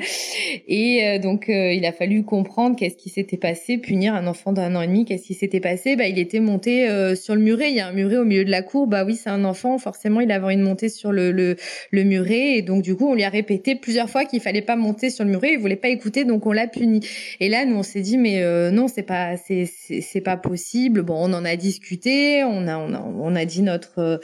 [0.68, 4.52] Et euh, donc, euh, il a fallu comprendre qu'est-ce qui s'était passé, punir un enfant
[4.52, 5.96] d'un an et demi, qu'est-ce qui s'était passé?
[5.96, 7.70] Bah, il était monté euh, sur le muret.
[7.70, 8.86] Il y a un muret au milieu de la cour.
[8.86, 9.78] Bah oui, c'est un enfant.
[9.78, 11.56] Forcément, il avait envie de monter sur le, le,
[11.90, 12.56] le muret.
[12.56, 15.24] Et donc, du coup, on lui a répété plusieurs fois qu'il fallait pas monter sur
[15.24, 15.52] le muret.
[15.52, 17.00] Il voulait pas écouter, donc on l'a puni.
[17.40, 21.02] Et là, nous, on s'est dit, mais non, c'est pas, c'est, c'est pas possible.
[21.02, 22.44] Bon, on en a discuté.
[22.44, 24.20] On a, on a, on a dit notre,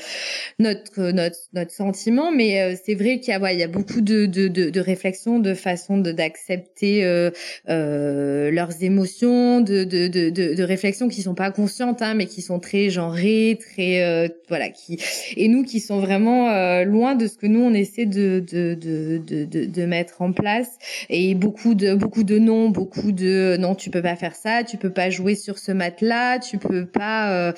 [0.58, 2.30] notre, notre, notre sentiment.
[2.32, 5.38] Mais c'est vrai qu'il y a, il y a beaucoup de, de, de, de réflexions,
[5.38, 7.30] de façon d'accepter euh,
[7.68, 12.42] euh, leurs émotions, de, de, de, de, réflexions qui sont pas conscientes, hein, mais qui
[12.42, 14.98] sont très genrées, très euh, voilà, qui
[15.36, 18.74] et nous qui sont vraiment euh, loin de ce que nous on essaie de de,
[18.74, 20.78] de, de, de mettre en place.
[21.08, 24.76] Et beaucoup de beaucoup de non, beaucoup de non, tu peux pas faire ça, tu
[24.76, 27.54] peux pas jouer sur ce matelas, tu peux pas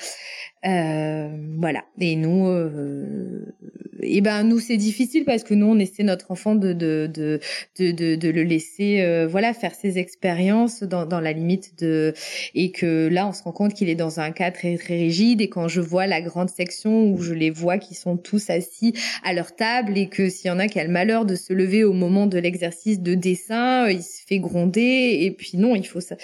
[0.65, 1.29] euh,
[1.59, 1.85] voilà.
[1.99, 3.53] Et nous, euh,
[4.01, 7.39] et ben nous c'est difficile parce que nous on essaie notre enfant de de de
[7.79, 12.13] de, de, le laisser euh, voilà faire ses expériences dans dans la limite de
[12.53, 15.41] et que là on se rend compte qu'il est dans un cas très très rigide
[15.41, 18.93] et quand je vois la grande section où je les vois qui sont tous assis
[19.23, 21.53] à leur table et que s'il y en a qui a le malheur de se
[21.53, 25.85] lever au moment de l'exercice de dessin, il se fait gronder et puis non il
[25.85, 26.15] faut ça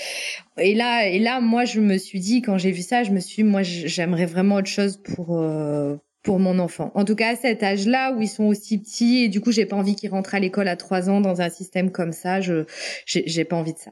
[0.58, 3.20] et là, et là, moi, je me suis dit quand j'ai vu ça, je me
[3.20, 6.92] suis, dit, moi, j'aimerais vraiment autre chose pour euh, pour mon enfant.
[6.96, 9.66] En tout cas, à cet âge-là où ils sont aussi petits, et du coup, j'ai
[9.66, 12.42] pas envie qu'ils rentrent à l'école à trois ans dans un système comme ça.
[12.42, 12.66] Je
[13.06, 13.92] j'ai pas envie de ça.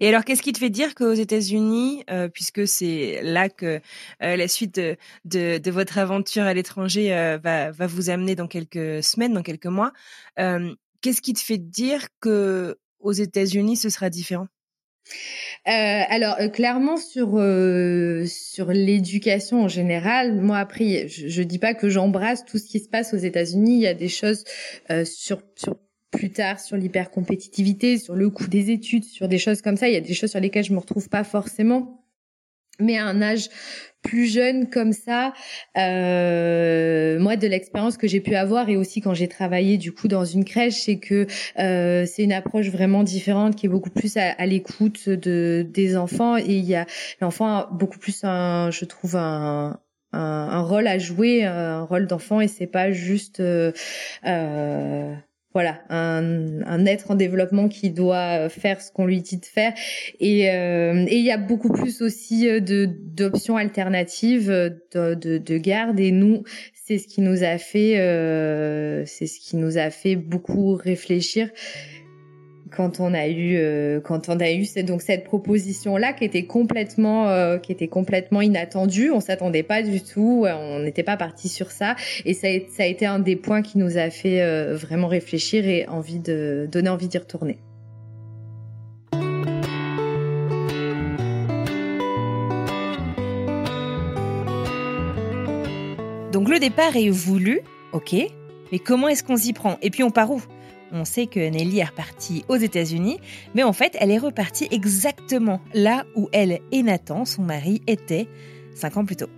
[0.00, 3.82] Et alors, qu'est-ce qui te fait dire qu'aux États-Unis, euh, puisque c'est là que
[4.22, 4.96] euh, la suite de,
[5.58, 7.10] de, votre aventure à l'étranger
[7.42, 9.92] va, va vous amener dans quelques semaines, dans quelques mois,
[10.36, 14.48] qu'est-ce qui te fait dire que aux États-Unis ce sera différent?
[15.68, 21.58] Euh, alors euh, clairement sur euh, sur l'éducation en général, moi après je, je dis
[21.58, 23.74] pas que j'embrasse tout ce qui se passe aux États-Unis.
[23.74, 24.44] Il y a des choses
[25.04, 25.76] sur sur
[26.12, 29.88] plus tard sur l'hypercompétitivité, sur le coût des études, sur des choses comme ça.
[29.88, 32.05] Il y a des choses sur lesquelles je me retrouve pas forcément
[32.78, 33.48] mais à un âge
[34.02, 35.32] plus jeune comme ça,
[35.76, 40.06] euh, moi de l'expérience que j'ai pu avoir et aussi quand j'ai travaillé du coup
[40.06, 41.26] dans une crèche, c'est que
[41.58, 46.36] euh, c'est une approche vraiment différente qui est beaucoup plus à, l'écoute de des enfants.
[46.36, 46.86] Et il y a
[47.20, 49.80] l'enfant a beaucoup plus un, je trouve un
[50.12, 52.40] un, rôle à jouer, un rôle d'enfant.
[52.40, 53.72] Et c'est pas juste euh,
[54.26, 55.14] euh
[55.56, 59.72] voilà un, un, être en développement qui doit faire ce qu'on lui dit de faire.
[60.20, 65.38] Et euh, et il y a beaucoup plus aussi euh, de d'options alternatives de, de,
[65.38, 65.98] de, garde.
[65.98, 66.42] Et nous
[66.74, 71.48] c'est ce qui nous a fait euh, c'est ce qui nous a fait beaucoup réfléchir
[72.70, 76.44] quand on a eu euh, quand on a eu donc cette proposition là qui était
[76.44, 79.10] complètement euh, qui était complètement inattendue.
[79.10, 81.96] On s'attendait pas du tout on n'était pas parti sur ça.
[82.24, 85.08] Et ça a, ça a été un des points qui nous a fait euh, vraiment
[85.08, 87.58] réfléchir et envie de donner envie d'y retourner.
[96.32, 97.60] Donc le départ est voulu
[97.92, 98.14] ok.
[98.72, 99.78] Mais comment est-ce qu'on s'y prend?
[99.80, 100.42] Et puis on part où?
[100.92, 103.18] On sait que Nelly est repartie aux États-Unis,
[103.54, 108.28] mais en fait, elle est repartie exactement là où elle et Nathan, son mari, étaient
[108.74, 109.30] cinq ans plus tôt.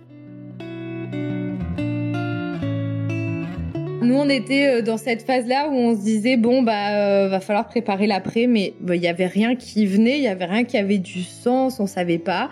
[4.09, 7.39] Nous, on était euh, dans cette phase-là où on se disait bon bah euh, va
[7.39, 10.63] falloir préparer l'après, mais bah, il y avait rien qui venait, il y avait rien
[10.63, 12.49] qui avait du sens, on savait pas.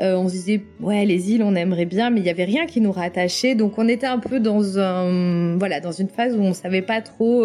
[0.00, 2.64] Euh, on se disait ouais les îles on aimerait bien, mais il y avait rien
[2.66, 6.42] qui nous rattachait, donc on était un peu dans un voilà dans une phase où
[6.42, 7.44] on savait pas trop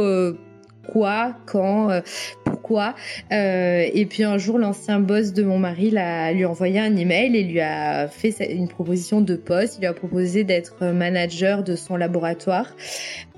[0.85, 2.01] quoi, quand, euh,
[2.43, 2.95] pourquoi.
[3.31, 6.95] Euh, et puis un jour, l'ancien boss de mon mari l'a, lui a envoyé un
[6.95, 9.75] email et lui a fait une proposition de poste.
[9.77, 12.73] Il lui a proposé d'être manager de son laboratoire.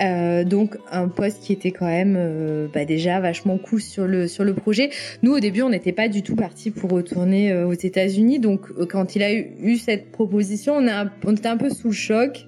[0.02, 4.28] Euh, donc un poste qui était quand même euh, bah déjà vachement cool sur le
[4.28, 4.92] sur le projet.
[5.24, 8.40] Nous au début on n'était pas du tout parti pour retourner aux États-Unis.
[8.40, 11.88] Donc quand il a eu, eu cette proposition, on, a, on était un peu sous
[11.88, 12.47] le choc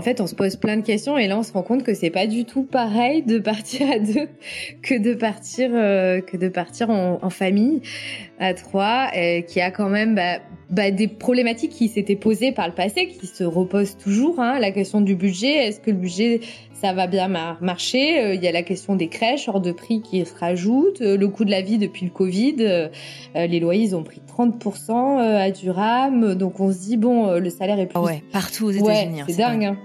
[0.00, 1.92] en fait, on se pose plein de questions et là, on se rend compte que
[1.92, 4.28] c'est pas du tout pareil de partir à deux
[4.82, 7.82] que de partir euh, que de partir en, famille
[8.40, 10.38] à trois, et qui a quand même bah,
[10.70, 14.40] bah, des problématiques qui s'étaient posées par le passé, qui se reposent toujours.
[14.40, 16.40] Hein, la question du budget, est-ce que le budget
[16.80, 18.20] ça va bien marcher?
[18.20, 21.16] Euh, il y a la question des crèches hors de prix qui se rajoute, euh,
[21.16, 22.88] le coût de la vie depuis le Covid, euh,
[23.34, 27.78] les loyers ils ont pris 30% à Durham, donc on se dit bon le salaire
[27.78, 29.20] est plus ah ouais, partout aux États-Unis.
[29.20, 29.64] Hein, c'est dingue.
[29.64, 29.76] Hein.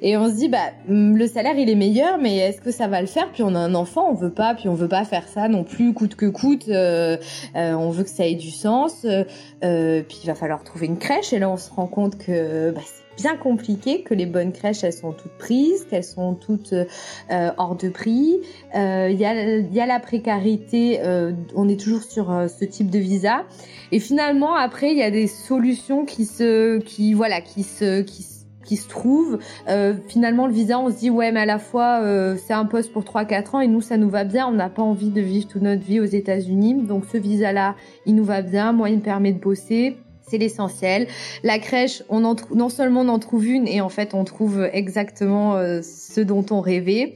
[0.00, 2.86] Et on se dit bah mm, le salaire il est meilleur, mais est-ce que ça
[2.86, 3.30] va le faire?
[3.32, 5.64] Puis on a un enfant, on veut pas, puis on veut pas faire ça non
[5.64, 6.68] plus coûte que coûte.
[6.68, 9.02] on veut que ça ait du sens.
[9.02, 12.80] puis il va falloir trouver une crèche et là on se rend compte que bah,
[13.16, 16.74] bien compliqué, que les bonnes crèches, elles sont toutes prises, qu'elles sont toutes
[17.30, 18.38] hors de prix.
[18.74, 21.00] Il y, a, y a la précarité,
[21.56, 23.44] on est toujours sur ce type de visa.
[23.90, 28.22] Et finalement, après, il y a des solutions qui se, qui voilà, qui se, qui
[28.22, 28.37] se
[28.68, 29.38] qui se trouve.
[29.68, 32.66] Euh, finalement, le visa, on se dit ouais, mais à la fois euh, c'est un
[32.66, 34.46] poste pour 3-4 ans et nous ça nous va bien.
[34.46, 38.14] On n'a pas envie de vivre toute notre vie aux États-Unis, donc ce visa-là, il
[38.14, 38.72] nous va bien.
[38.72, 39.96] Moi, il me permet de bosser
[40.28, 41.06] c'est l'essentiel.
[41.42, 44.68] La crèche, on en non seulement on en trouve une, et en fait on trouve
[44.72, 47.14] exactement euh, ce dont on rêvait.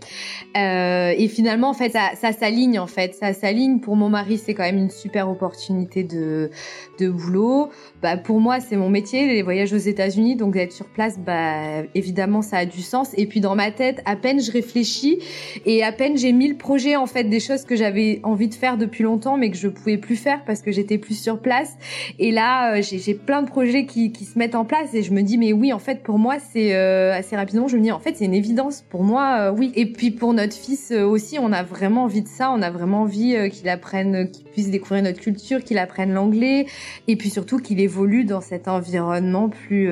[0.57, 2.79] Euh, et finalement, en fait, ça, ça s'aligne.
[2.79, 3.81] En fait, ça s'aligne.
[3.81, 6.51] Pour mon mari, c'est quand même une super opportunité de
[6.99, 7.71] de boulot.
[8.03, 11.83] Bah pour moi, c'est mon métier, les voyages aux États-Unis, donc d'être sur place, bah
[11.95, 13.11] évidemment, ça a du sens.
[13.17, 15.19] Et puis dans ma tête, à peine je réfléchis
[15.65, 18.55] et à peine j'ai mis le projet en fait des choses que j'avais envie de
[18.55, 21.77] faire depuis longtemps, mais que je pouvais plus faire parce que j'étais plus sur place.
[22.19, 25.03] Et là, euh, j'ai j'ai plein de projets qui, qui, se mettent en place et
[25.03, 27.83] je me dis mais oui en fait pour moi c'est euh, assez rapidement je me
[27.83, 28.83] dis en fait c'est une évidence.
[28.89, 29.73] Pour moi euh, oui.
[29.75, 32.51] Et puis pour notre fils euh, aussi on a vraiment envie de ça.
[32.53, 36.67] On a vraiment envie qu'il apprenne qu'il puisse découvrir notre culture qu'il apprenne l'anglais.
[37.09, 39.91] Et puis surtout qu'il évolue dans cet environnement plus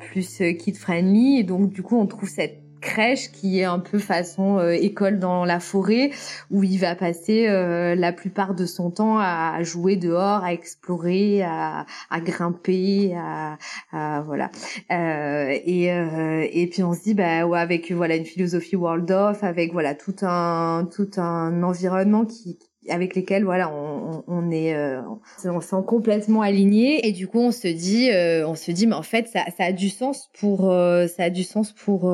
[0.00, 3.98] plus kid friendly et donc du coup on trouve cette crèche qui est un peu
[3.98, 6.10] façon euh, école dans la forêt
[6.50, 11.42] où il va passer euh, la plupart de son temps à, jouer dehors, à explorer,
[11.42, 13.58] à, à grimper, à,
[13.92, 14.50] à voilà.
[14.90, 19.42] Euh, et et puis on se dit bah ouais, avec voilà une philosophie world of,
[19.44, 22.58] avec voilà tout un tout un environnement qui
[22.88, 25.02] avec lesquels voilà on, on est euh,
[25.44, 28.94] on sent complètement aligné et du coup on se dit euh, on se dit mais
[28.94, 32.10] en fait ça, ça a du sens pour euh, ça a du sens pour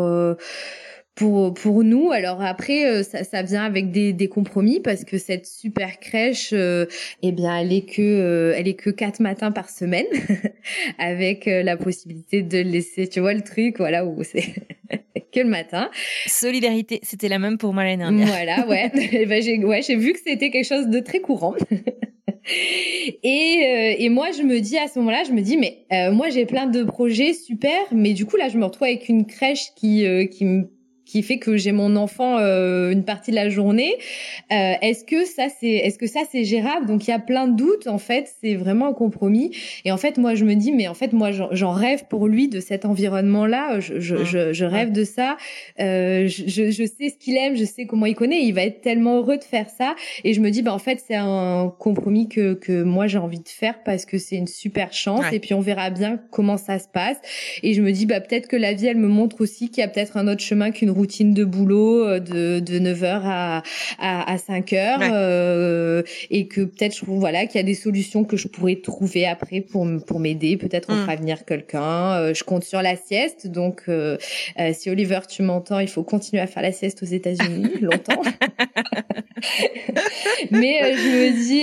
[1.17, 5.47] pour pour nous alors après ça, ça vient avec des, des compromis parce que cette
[5.47, 10.07] super crèche eh bien elle est que elle est que quatre matins par semaine
[10.99, 14.55] avec la possibilité de laisser tu vois le truc voilà où c'est
[15.33, 15.91] que le matin.
[16.27, 18.27] Solidarité, c'était la même pour moi l'année dernière.
[18.27, 18.91] Voilà, ouais.
[19.13, 21.55] Eh ben, j'ai ouais, j'ai vu que c'était quelque chose de très courant.
[23.23, 26.13] et, euh, et moi, je me dis à ce moment-là, je me dis, mais euh,
[26.13, 29.27] moi, j'ai plein de projets super, mais du coup, là, je me retrouve avec une
[29.27, 30.69] crèche qui, euh, qui me
[31.07, 33.95] qui fait que j'ai mon enfant euh, une partie de la journée.
[34.53, 36.87] Euh, est-ce que ça c'est est-ce que ça c'est gérable?
[36.87, 39.57] Donc il y a plein de doutes en fait, c'est vraiment un compromis.
[39.85, 42.49] Et en fait moi je me dis mais en fait moi j'en rêve pour lui
[42.49, 45.37] de cet environnement là, je, je, je, je rêve de ça.
[45.81, 48.81] Euh, je, je sais ce qu'il aime, je sais comment il connaît, il va être
[48.81, 49.95] tellement heureux de faire ça.
[50.25, 53.39] Et je me dis bah en fait c'est un compromis que que moi j'ai envie
[53.39, 55.25] de faire parce que c'est une super chance.
[55.33, 57.19] Et puis on verra bien comment ça se passe.
[57.63, 59.85] Et je me dis bah peut-être que la vie elle me montre aussi qu'il y
[59.85, 63.63] a peut-être un autre chemin qu'une routine de boulot euh, de, de 9h à,
[63.99, 68.49] à, à 5h euh, et que peut-être voilà qu'il y a des solutions que je
[68.49, 71.03] pourrais trouver après pour pour m'aider peut-être on mm.
[71.03, 74.17] fera venir quelqu'un euh, je compte sur la sieste donc euh,
[74.73, 78.23] si Oliver tu m'entends il faut continuer à faire la sieste aux États-Unis longtemps
[80.51, 81.63] mais je me dis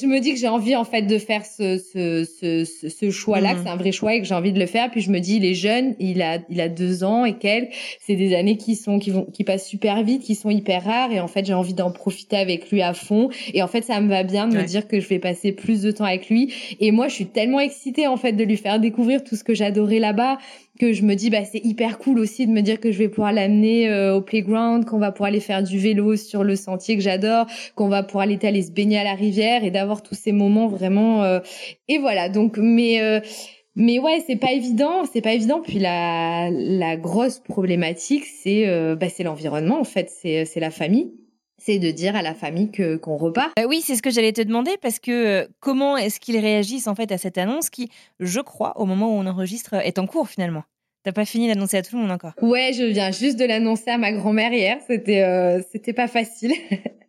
[0.00, 3.40] je me dis que j'ai envie en fait de faire ce ce ce, ce choix
[3.40, 3.62] là que mm.
[3.64, 5.36] c'est un vrai choix et que j'ai envie de le faire puis je me dis
[5.36, 8.76] il est jeune il a il a deux ans et quelques c'est des années qui
[8.76, 11.12] sont qui vont qui passent super vite, qui sont hyper rares.
[11.12, 13.28] Et en fait j'ai envie d'en profiter avec lui à fond.
[13.54, 15.82] Et en fait ça me va bien de me dire que je vais passer plus
[15.82, 16.52] de temps avec lui.
[16.80, 19.54] Et moi je suis tellement excitée en fait de lui faire découvrir tout ce que
[19.54, 20.38] j'adorais là-bas
[20.78, 23.08] que je me dis bah c'est hyper cool aussi de me dire que je vais
[23.08, 26.96] pouvoir l'amener euh, au playground, qu'on va pouvoir aller faire du vélo sur le sentier
[26.96, 30.14] que j'adore, qu'on va pouvoir aller aller se baigner à la rivière et d'avoir tous
[30.14, 31.40] ces moments vraiment euh,
[31.88, 32.28] et voilà.
[32.28, 33.20] Donc mais euh,
[33.76, 35.60] mais ouais, c'est pas évident, c'est pas évident.
[35.60, 40.70] Puis la, la grosse problématique, c'est euh, bah, c'est l'environnement en fait, c'est c'est la
[40.70, 41.12] famille.
[41.58, 43.52] C'est de dire à la famille que qu'on repart.
[43.56, 46.86] Bah oui, c'est ce que j'allais te demander parce que euh, comment est-ce qu'ils réagissent
[46.86, 47.88] en fait à cette annonce qui,
[48.20, 50.64] je crois, au moment où on enregistre, est en cours finalement?
[51.02, 52.32] T'as pas fini d'annoncer à tout le monde encore?
[52.42, 54.78] Ouais, je viens juste de l'annoncer à ma grand-mère hier.
[54.86, 56.52] C'était euh, c'était pas facile.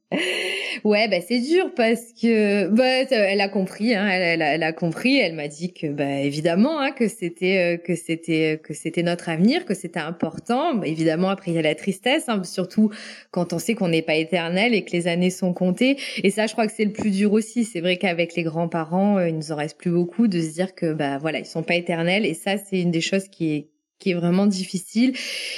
[0.86, 5.18] ouais, bah c'est dur parce que bah, elle a compris, hein, elle, elle, a compris.
[5.18, 9.28] Elle m'a dit que bah évidemment hein, que c'était euh, que c'était que c'était notre
[9.28, 10.76] avenir, que c'était important.
[10.76, 12.90] Bah, évidemment, après il y a la tristesse, hein, surtout
[13.32, 15.98] quand on sait qu'on n'est pas éternel et que les années sont comptées.
[16.24, 17.66] Et ça, je crois que c'est le plus dur aussi.
[17.66, 20.74] C'est vrai qu'avec les grands-parents, euh, il nous en reste plus beaucoup de se dire
[20.74, 22.26] que bah voilà, ils sont pas éternels.
[22.26, 23.68] Et ça, c'est une des choses qui est
[24.00, 25.14] qui est vraiment difficile.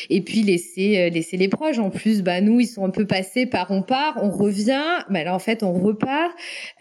[0.09, 1.79] Et puis laisser euh, laisser les proches.
[1.79, 5.03] En plus bah nous ils sont un peu passés par on part on revient.
[5.09, 6.31] Bah là en fait on repart.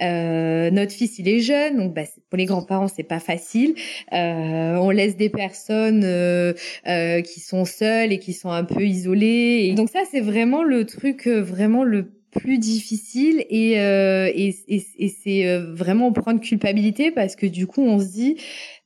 [0.01, 1.77] Euh, notre fils il est jeune.
[1.77, 3.75] Donc bah, pour les grands-parents c'est pas facile.
[4.13, 6.53] Euh, on laisse des personnes euh,
[6.87, 9.67] euh, qui sont seules et qui sont un peu isolées.
[9.69, 15.59] Et donc ça c'est vraiment le truc vraiment le plus difficile et, et, et, c'est
[15.59, 18.37] vraiment prendre culpabilité parce que du coup on se dit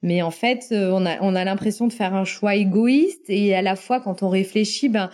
[0.03, 3.62] mais en fait on a on a l'impression de faire un choix égoïste et à
[3.62, 5.11] la fois quand on réfléchit ben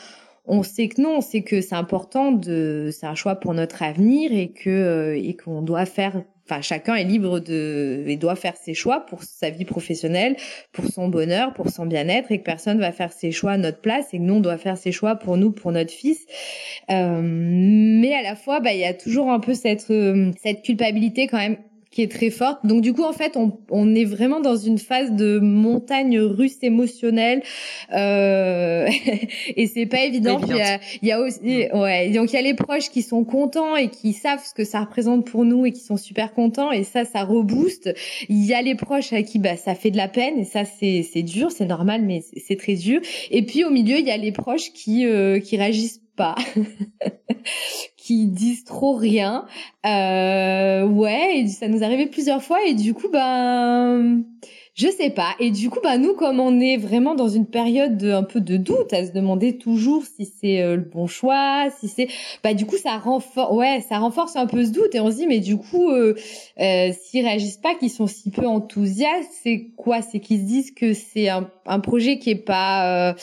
[0.48, 3.82] on sait que non, on sait que c'est important de, c'est un choix pour notre
[3.82, 8.36] avenir et que euh, et qu'on doit faire, enfin chacun est libre de et doit
[8.36, 10.36] faire ses choix pour sa vie professionnelle,
[10.72, 13.80] pour son bonheur, pour son bien-être et que personne va faire ses choix à notre
[13.80, 16.26] place et que nous on doit faire ses choix pour nous, pour notre fils.
[16.90, 20.62] Euh, mais à la fois, bah il y a toujours un peu cette euh, cette
[20.62, 21.58] culpabilité quand même
[21.98, 22.64] qui est très forte.
[22.64, 26.58] Donc du coup, en fait, on, on est vraiment dans une phase de montagne russe
[26.62, 27.42] émotionnelle
[27.92, 28.88] euh,
[29.56, 30.40] et c'est pas évident.
[30.46, 33.02] Il y, a, il y a aussi, ouais, donc il y a les proches qui
[33.02, 36.34] sont contents et qui savent ce que ça représente pour nous et qui sont super
[36.34, 37.92] contents et ça, ça rebooste.
[38.28, 40.64] Il y a les proches à qui bah ça fait de la peine et ça
[40.64, 43.00] c'est c'est dur, c'est normal, mais c'est très dur.
[43.32, 46.36] Et puis au milieu, il y a les proches qui euh, qui réagissent pas,
[48.08, 49.44] qui disent trop rien.
[49.84, 54.24] Euh, ouais, et ça nous arrivait plusieurs fois et du coup, ben,
[54.74, 55.34] je sais pas.
[55.40, 58.40] Et du coup, bah nous, comme on est vraiment dans une période de, un peu
[58.40, 62.08] de doute, à se demander toujours si c'est euh, le bon choix, si c'est,
[62.42, 65.16] bah du coup, ça renforce, ouais, ça renforce un peu ce doute et on se
[65.16, 66.14] dit, mais du coup, euh,
[66.60, 70.00] euh, s'ils réagissent pas, qu'ils sont si peu enthousiastes, c'est quoi?
[70.00, 73.14] C'est qu'ils se disent que c'est un, un projet qui est pas, euh,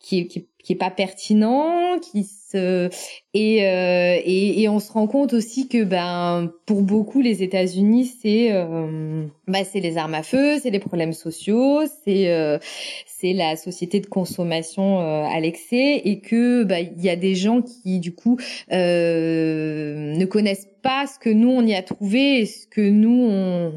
[0.00, 2.24] qui est, qui qui est pas pertinent, qui
[2.54, 8.52] et, euh, et, on se rend compte aussi que ben pour beaucoup les États-Unis c'est
[8.52, 12.58] euh, bah, c'est les armes à feu, c'est les problèmes sociaux, c'est euh,
[13.06, 17.34] c'est la société de consommation euh, à l'excès et que bah il y a des
[17.34, 18.38] gens qui du coup
[18.72, 23.26] euh, ne connaissent pas ce que nous on y a trouvé et ce que nous
[23.30, 23.72] on,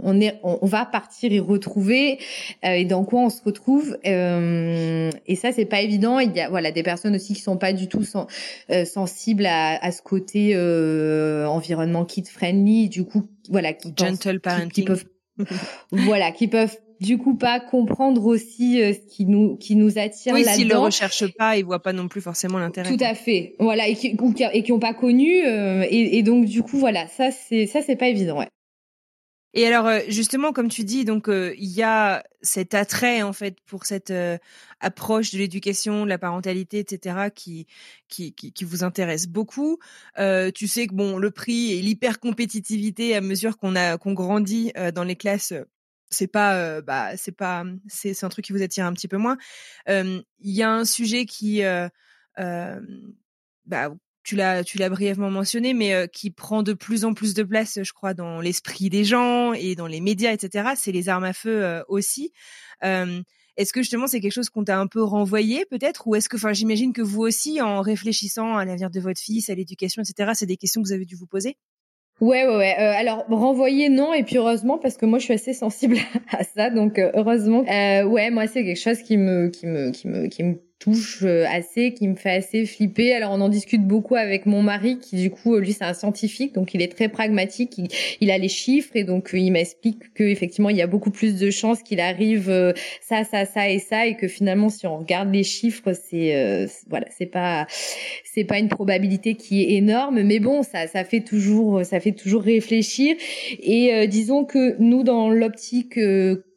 [0.00, 2.18] on est on, va partir y retrouver
[2.64, 6.20] euh, et dans quoi on se retrouve euh, et ça c'est pas évident.
[6.20, 8.26] Il y a voilà des personnes aussi qui sont pas du tout sans,
[8.70, 10.56] euh, sensibles à, à, ce côté
[11.46, 15.04] environnement kid friendly du coup voilà qui gentle parenting qui peuvent
[15.90, 20.32] voilà, qui peuvent du coup pas comprendre aussi euh, ce qui nous qui nous attire
[20.32, 20.56] oui, là-dedans.
[20.56, 22.88] s'ils le recherchent pas, ils voient pas non plus forcément l'intérêt.
[22.88, 23.56] Tout à fait.
[23.58, 24.16] Voilà et qui
[24.52, 27.82] et qui ont pas connu euh, et, et, donc du coup voilà, ça c'est ça
[27.82, 28.48] c'est pas évident, ouais.
[29.54, 33.58] Et alors euh, justement, comme tu dis, donc il y a cet attrait en fait
[33.66, 34.12] pour cette
[34.80, 37.30] approche de l'éducation, de la parentalité, etc.
[37.34, 37.66] qui
[38.08, 39.78] qui, qui, qui vous intéresse beaucoup.
[40.18, 44.12] Euh, tu sais que bon, le prix et l'hyper compétitivité à mesure qu'on a qu'on
[44.12, 45.54] grandit dans les classes
[46.10, 49.16] c'est pas euh, bah c'est pas c'est un truc qui vous attire un petit peu
[49.16, 49.36] moins
[49.88, 51.62] il y a un sujet qui
[52.38, 52.80] euh,
[53.66, 53.94] bah
[54.24, 57.78] tu l'as tu l'as brièvement mentionné mais qui prend de plus en plus de place
[57.82, 61.32] je crois dans l'esprit des gens et dans les médias etc c'est les armes à
[61.32, 62.32] feu aussi
[63.56, 66.06] est-ce que justement c'est quelque chose qu'on t'a un peu renvoyé peut-être?
[66.08, 69.48] Ou est-ce que enfin j'imagine que vous aussi en réfléchissant à l'avenir de votre fils
[69.48, 71.56] à l'éducation etc c'est des questions que vous avez dû vous poser?
[72.20, 72.74] Ouais, ouais, ouais.
[72.78, 75.96] Euh, alors renvoyer non et puis heureusement parce que moi je suis assez sensible
[76.30, 77.64] à ça, donc euh, heureusement.
[77.68, 81.22] Euh, ouais, moi c'est quelque chose qui me, qui me, qui me, qui me touche
[81.22, 83.14] euh, assez, qui me fait assez flipper.
[83.14, 86.54] Alors on en discute beaucoup avec mon mari qui du coup lui c'est un scientifique
[86.54, 87.80] donc il est très pragmatique,
[88.20, 91.38] il, a les chiffres et donc il m'explique que effectivement il y a beaucoup plus
[91.38, 94.98] de chances qu'il arrive euh, ça ça ça et ça et que finalement si on
[94.98, 97.66] regarde les chiffres c'est euh, voilà c'est pas
[98.24, 100.22] c'est pas une probabilité qui est énorme.
[100.22, 103.16] Mais bon ça ça fait toujours ça fait toujours réfléchir.
[103.60, 105.98] Et disons que nous dans l'optique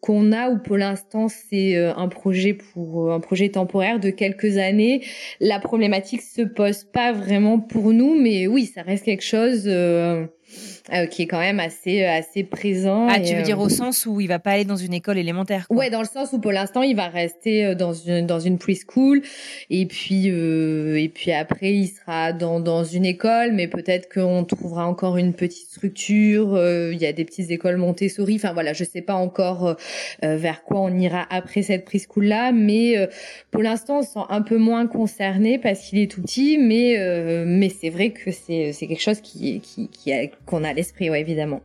[0.02, 4.10] qu'on a ou pour l'instant c'est euh, un projet pour euh, un projet temporaire de
[4.10, 5.04] quelques années.
[5.39, 10.26] La problématique se pose pas vraiment pour nous, mais oui, ça reste quelque chose euh,
[10.94, 13.08] euh, qui est quand même assez euh, assez présent.
[13.10, 15.18] Ah, tu veux dire euh, au sens où il va pas aller dans une école
[15.18, 15.76] élémentaire quoi.
[15.76, 19.22] Ouais, dans le sens où pour l'instant il va rester dans une dans une preschool
[19.70, 24.88] et puis et puis après il sera dans dans une école, mais peut-être qu'on trouvera
[24.88, 26.58] encore une petite structure.
[26.92, 28.36] Il y a des petites écoles Montessori.
[28.36, 29.76] Enfin voilà, je sais pas encore
[30.22, 33.10] vers quoi on ira après cette preschool là, mais
[33.52, 36.96] pour l'instant on se sent un peu moins concerné parce qu'il est tout petit, mais
[37.46, 40.14] mais c'est vrai que c'est c'est quelque chose qui qui qui
[40.46, 41.62] qu'on a l'esprit, évidemment.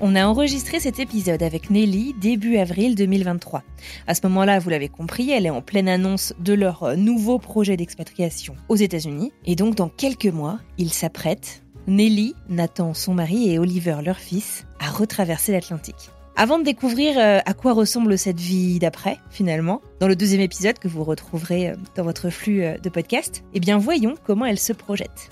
[0.00, 3.62] On a enregistré cet épisode avec Nelly début avril 2023.
[4.06, 7.76] À ce moment-là, vous l'avez compris, elle est en pleine annonce de leur nouveau projet
[7.76, 9.32] d'expatriation aux États-Unis.
[9.46, 14.66] Et donc, dans quelques mois, ils s'apprêtent, Nelly, Nathan, son mari et Oliver, leur fils,
[14.78, 16.10] à retraverser l'Atlantique.
[16.36, 20.80] Avant de découvrir euh, à quoi ressemble cette vie d'après, finalement, dans le deuxième épisode
[20.80, 24.58] que vous retrouverez euh, dans votre flux euh, de podcast, eh bien voyons comment elle
[24.58, 25.30] se projette.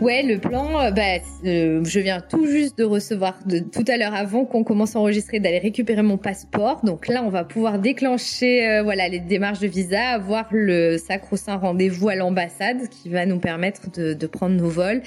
[0.00, 1.02] Ouais, le plan, euh, bah,
[1.46, 4.98] euh, je viens tout juste de recevoir de, tout à l'heure avant qu'on commence à
[4.98, 6.80] enregistrer d'aller récupérer mon passeport.
[6.84, 11.56] Donc là, on va pouvoir déclencher euh, voilà les démarches de visa, avoir le sacro-saint
[11.56, 15.00] rendez-vous à l'ambassade qui va nous permettre de, de prendre nos vols.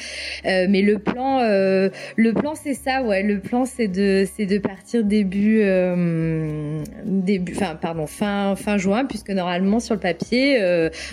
[0.45, 3.23] mais le plan, le plan c'est ça, ouais.
[3.23, 5.63] Le plan c'est de c'est de partir début
[7.05, 10.59] début, enfin pardon fin fin juin puisque normalement sur le papier,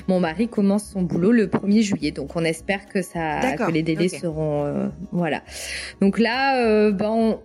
[0.07, 2.11] mon mari commence son boulot le 1er juillet.
[2.12, 5.43] Donc on espère que ça que les délais seront euh, voilà.
[6.01, 7.41] Donc là, euh, ben on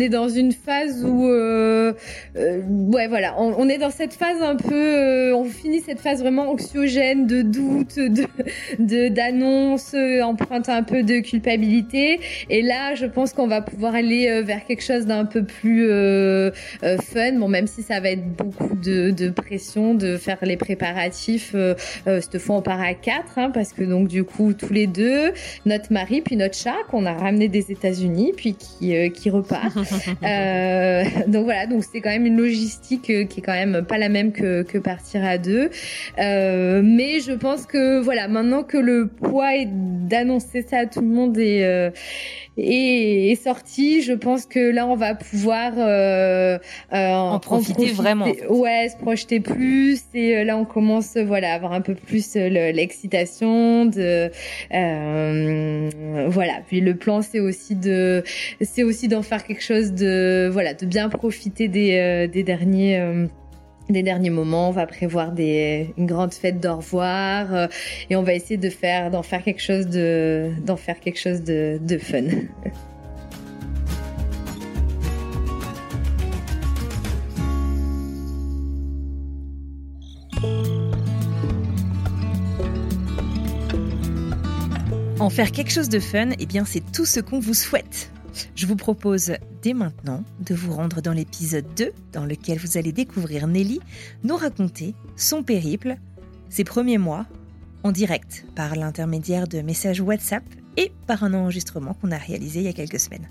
[0.00, 1.92] est dans une phase où, euh,
[2.36, 2.60] euh,
[2.92, 6.20] ouais, voilà, on, on, est dans cette phase un peu, euh, on finit cette phase
[6.20, 12.20] vraiment anxiogène de doute, de d'annonce, emprunte un peu de culpabilité.
[12.50, 17.32] Et là, je pense qu'on va pouvoir aller vers quelque chose d'un peu plus fun.
[17.38, 21.54] Bon, même si ça va être beaucoup de, de pression de faire les préparatifs.
[22.06, 25.32] cette fois, on part à quatre, hein, parce que donc du coup, tous les deux,
[25.66, 29.30] notre mari puis notre chat qu'on a ramené des États-Unis, puis qui qui
[30.22, 33.98] euh, donc voilà, donc c'est quand même une logistique euh, qui est quand même pas
[33.98, 35.70] la même que, que partir à deux.
[36.18, 41.00] Euh, mais je pense que voilà, maintenant que le poids est d'annoncer ça à tout
[41.00, 41.90] le monde est, euh,
[42.56, 46.58] est, est, sorti, je pense que là on va pouvoir euh,
[46.90, 48.26] en, profiter vraiment.
[48.48, 50.02] Ouais, se projeter plus.
[50.14, 54.30] Et là on commence voilà à avoir un peu plus l'excitation de
[56.28, 56.60] voilà.
[56.66, 58.22] Puis le plan c'est aussi de
[58.60, 62.98] c'est aussi d'en faire quelque chose de voilà de bien profiter des, euh, des derniers
[62.98, 63.26] euh,
[63.88, 67.66] des derniers moments, on va prévoir une grande fête d'au revoir euh,
[68.08, 71.42] et on va essayer de faire d'en faire quelque chose de d'en faire quelque chose
[71.42, 72.22] de, de fun.
[85.20, 88.10] En faire quelque chose de fun, eh bien c'est tout ce qu'on vous souhaite.
[88.54, 89.32] Je vous propose
[89.62, 93.80] dès maintenant de vous rendre dans l'épisode 2 dans lequel vous allez découvrir Nelly
[94.22, 95.96] nous raconter son périple,
[96.48, 97.26] ses premiers mois,
[97.82, 100.44] en direct par l'intermédiaire de messages WhatsApp
[100.76, 103.28] et par un enregistrement qu'on a réalisé il y a quelques semaines.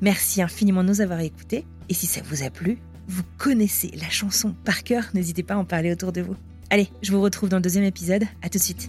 [0.00, 2.78] Merci infiniment de nous avoir écoutés et si ça vous a plu,
[3.08, 6.36] vous connaissez la chanson par cœur, n'hésitez pas à en parler autour de vous.
[6.70, 8.88] Allez, je vous retrouve dans le deuxième épisode, à tout de suite.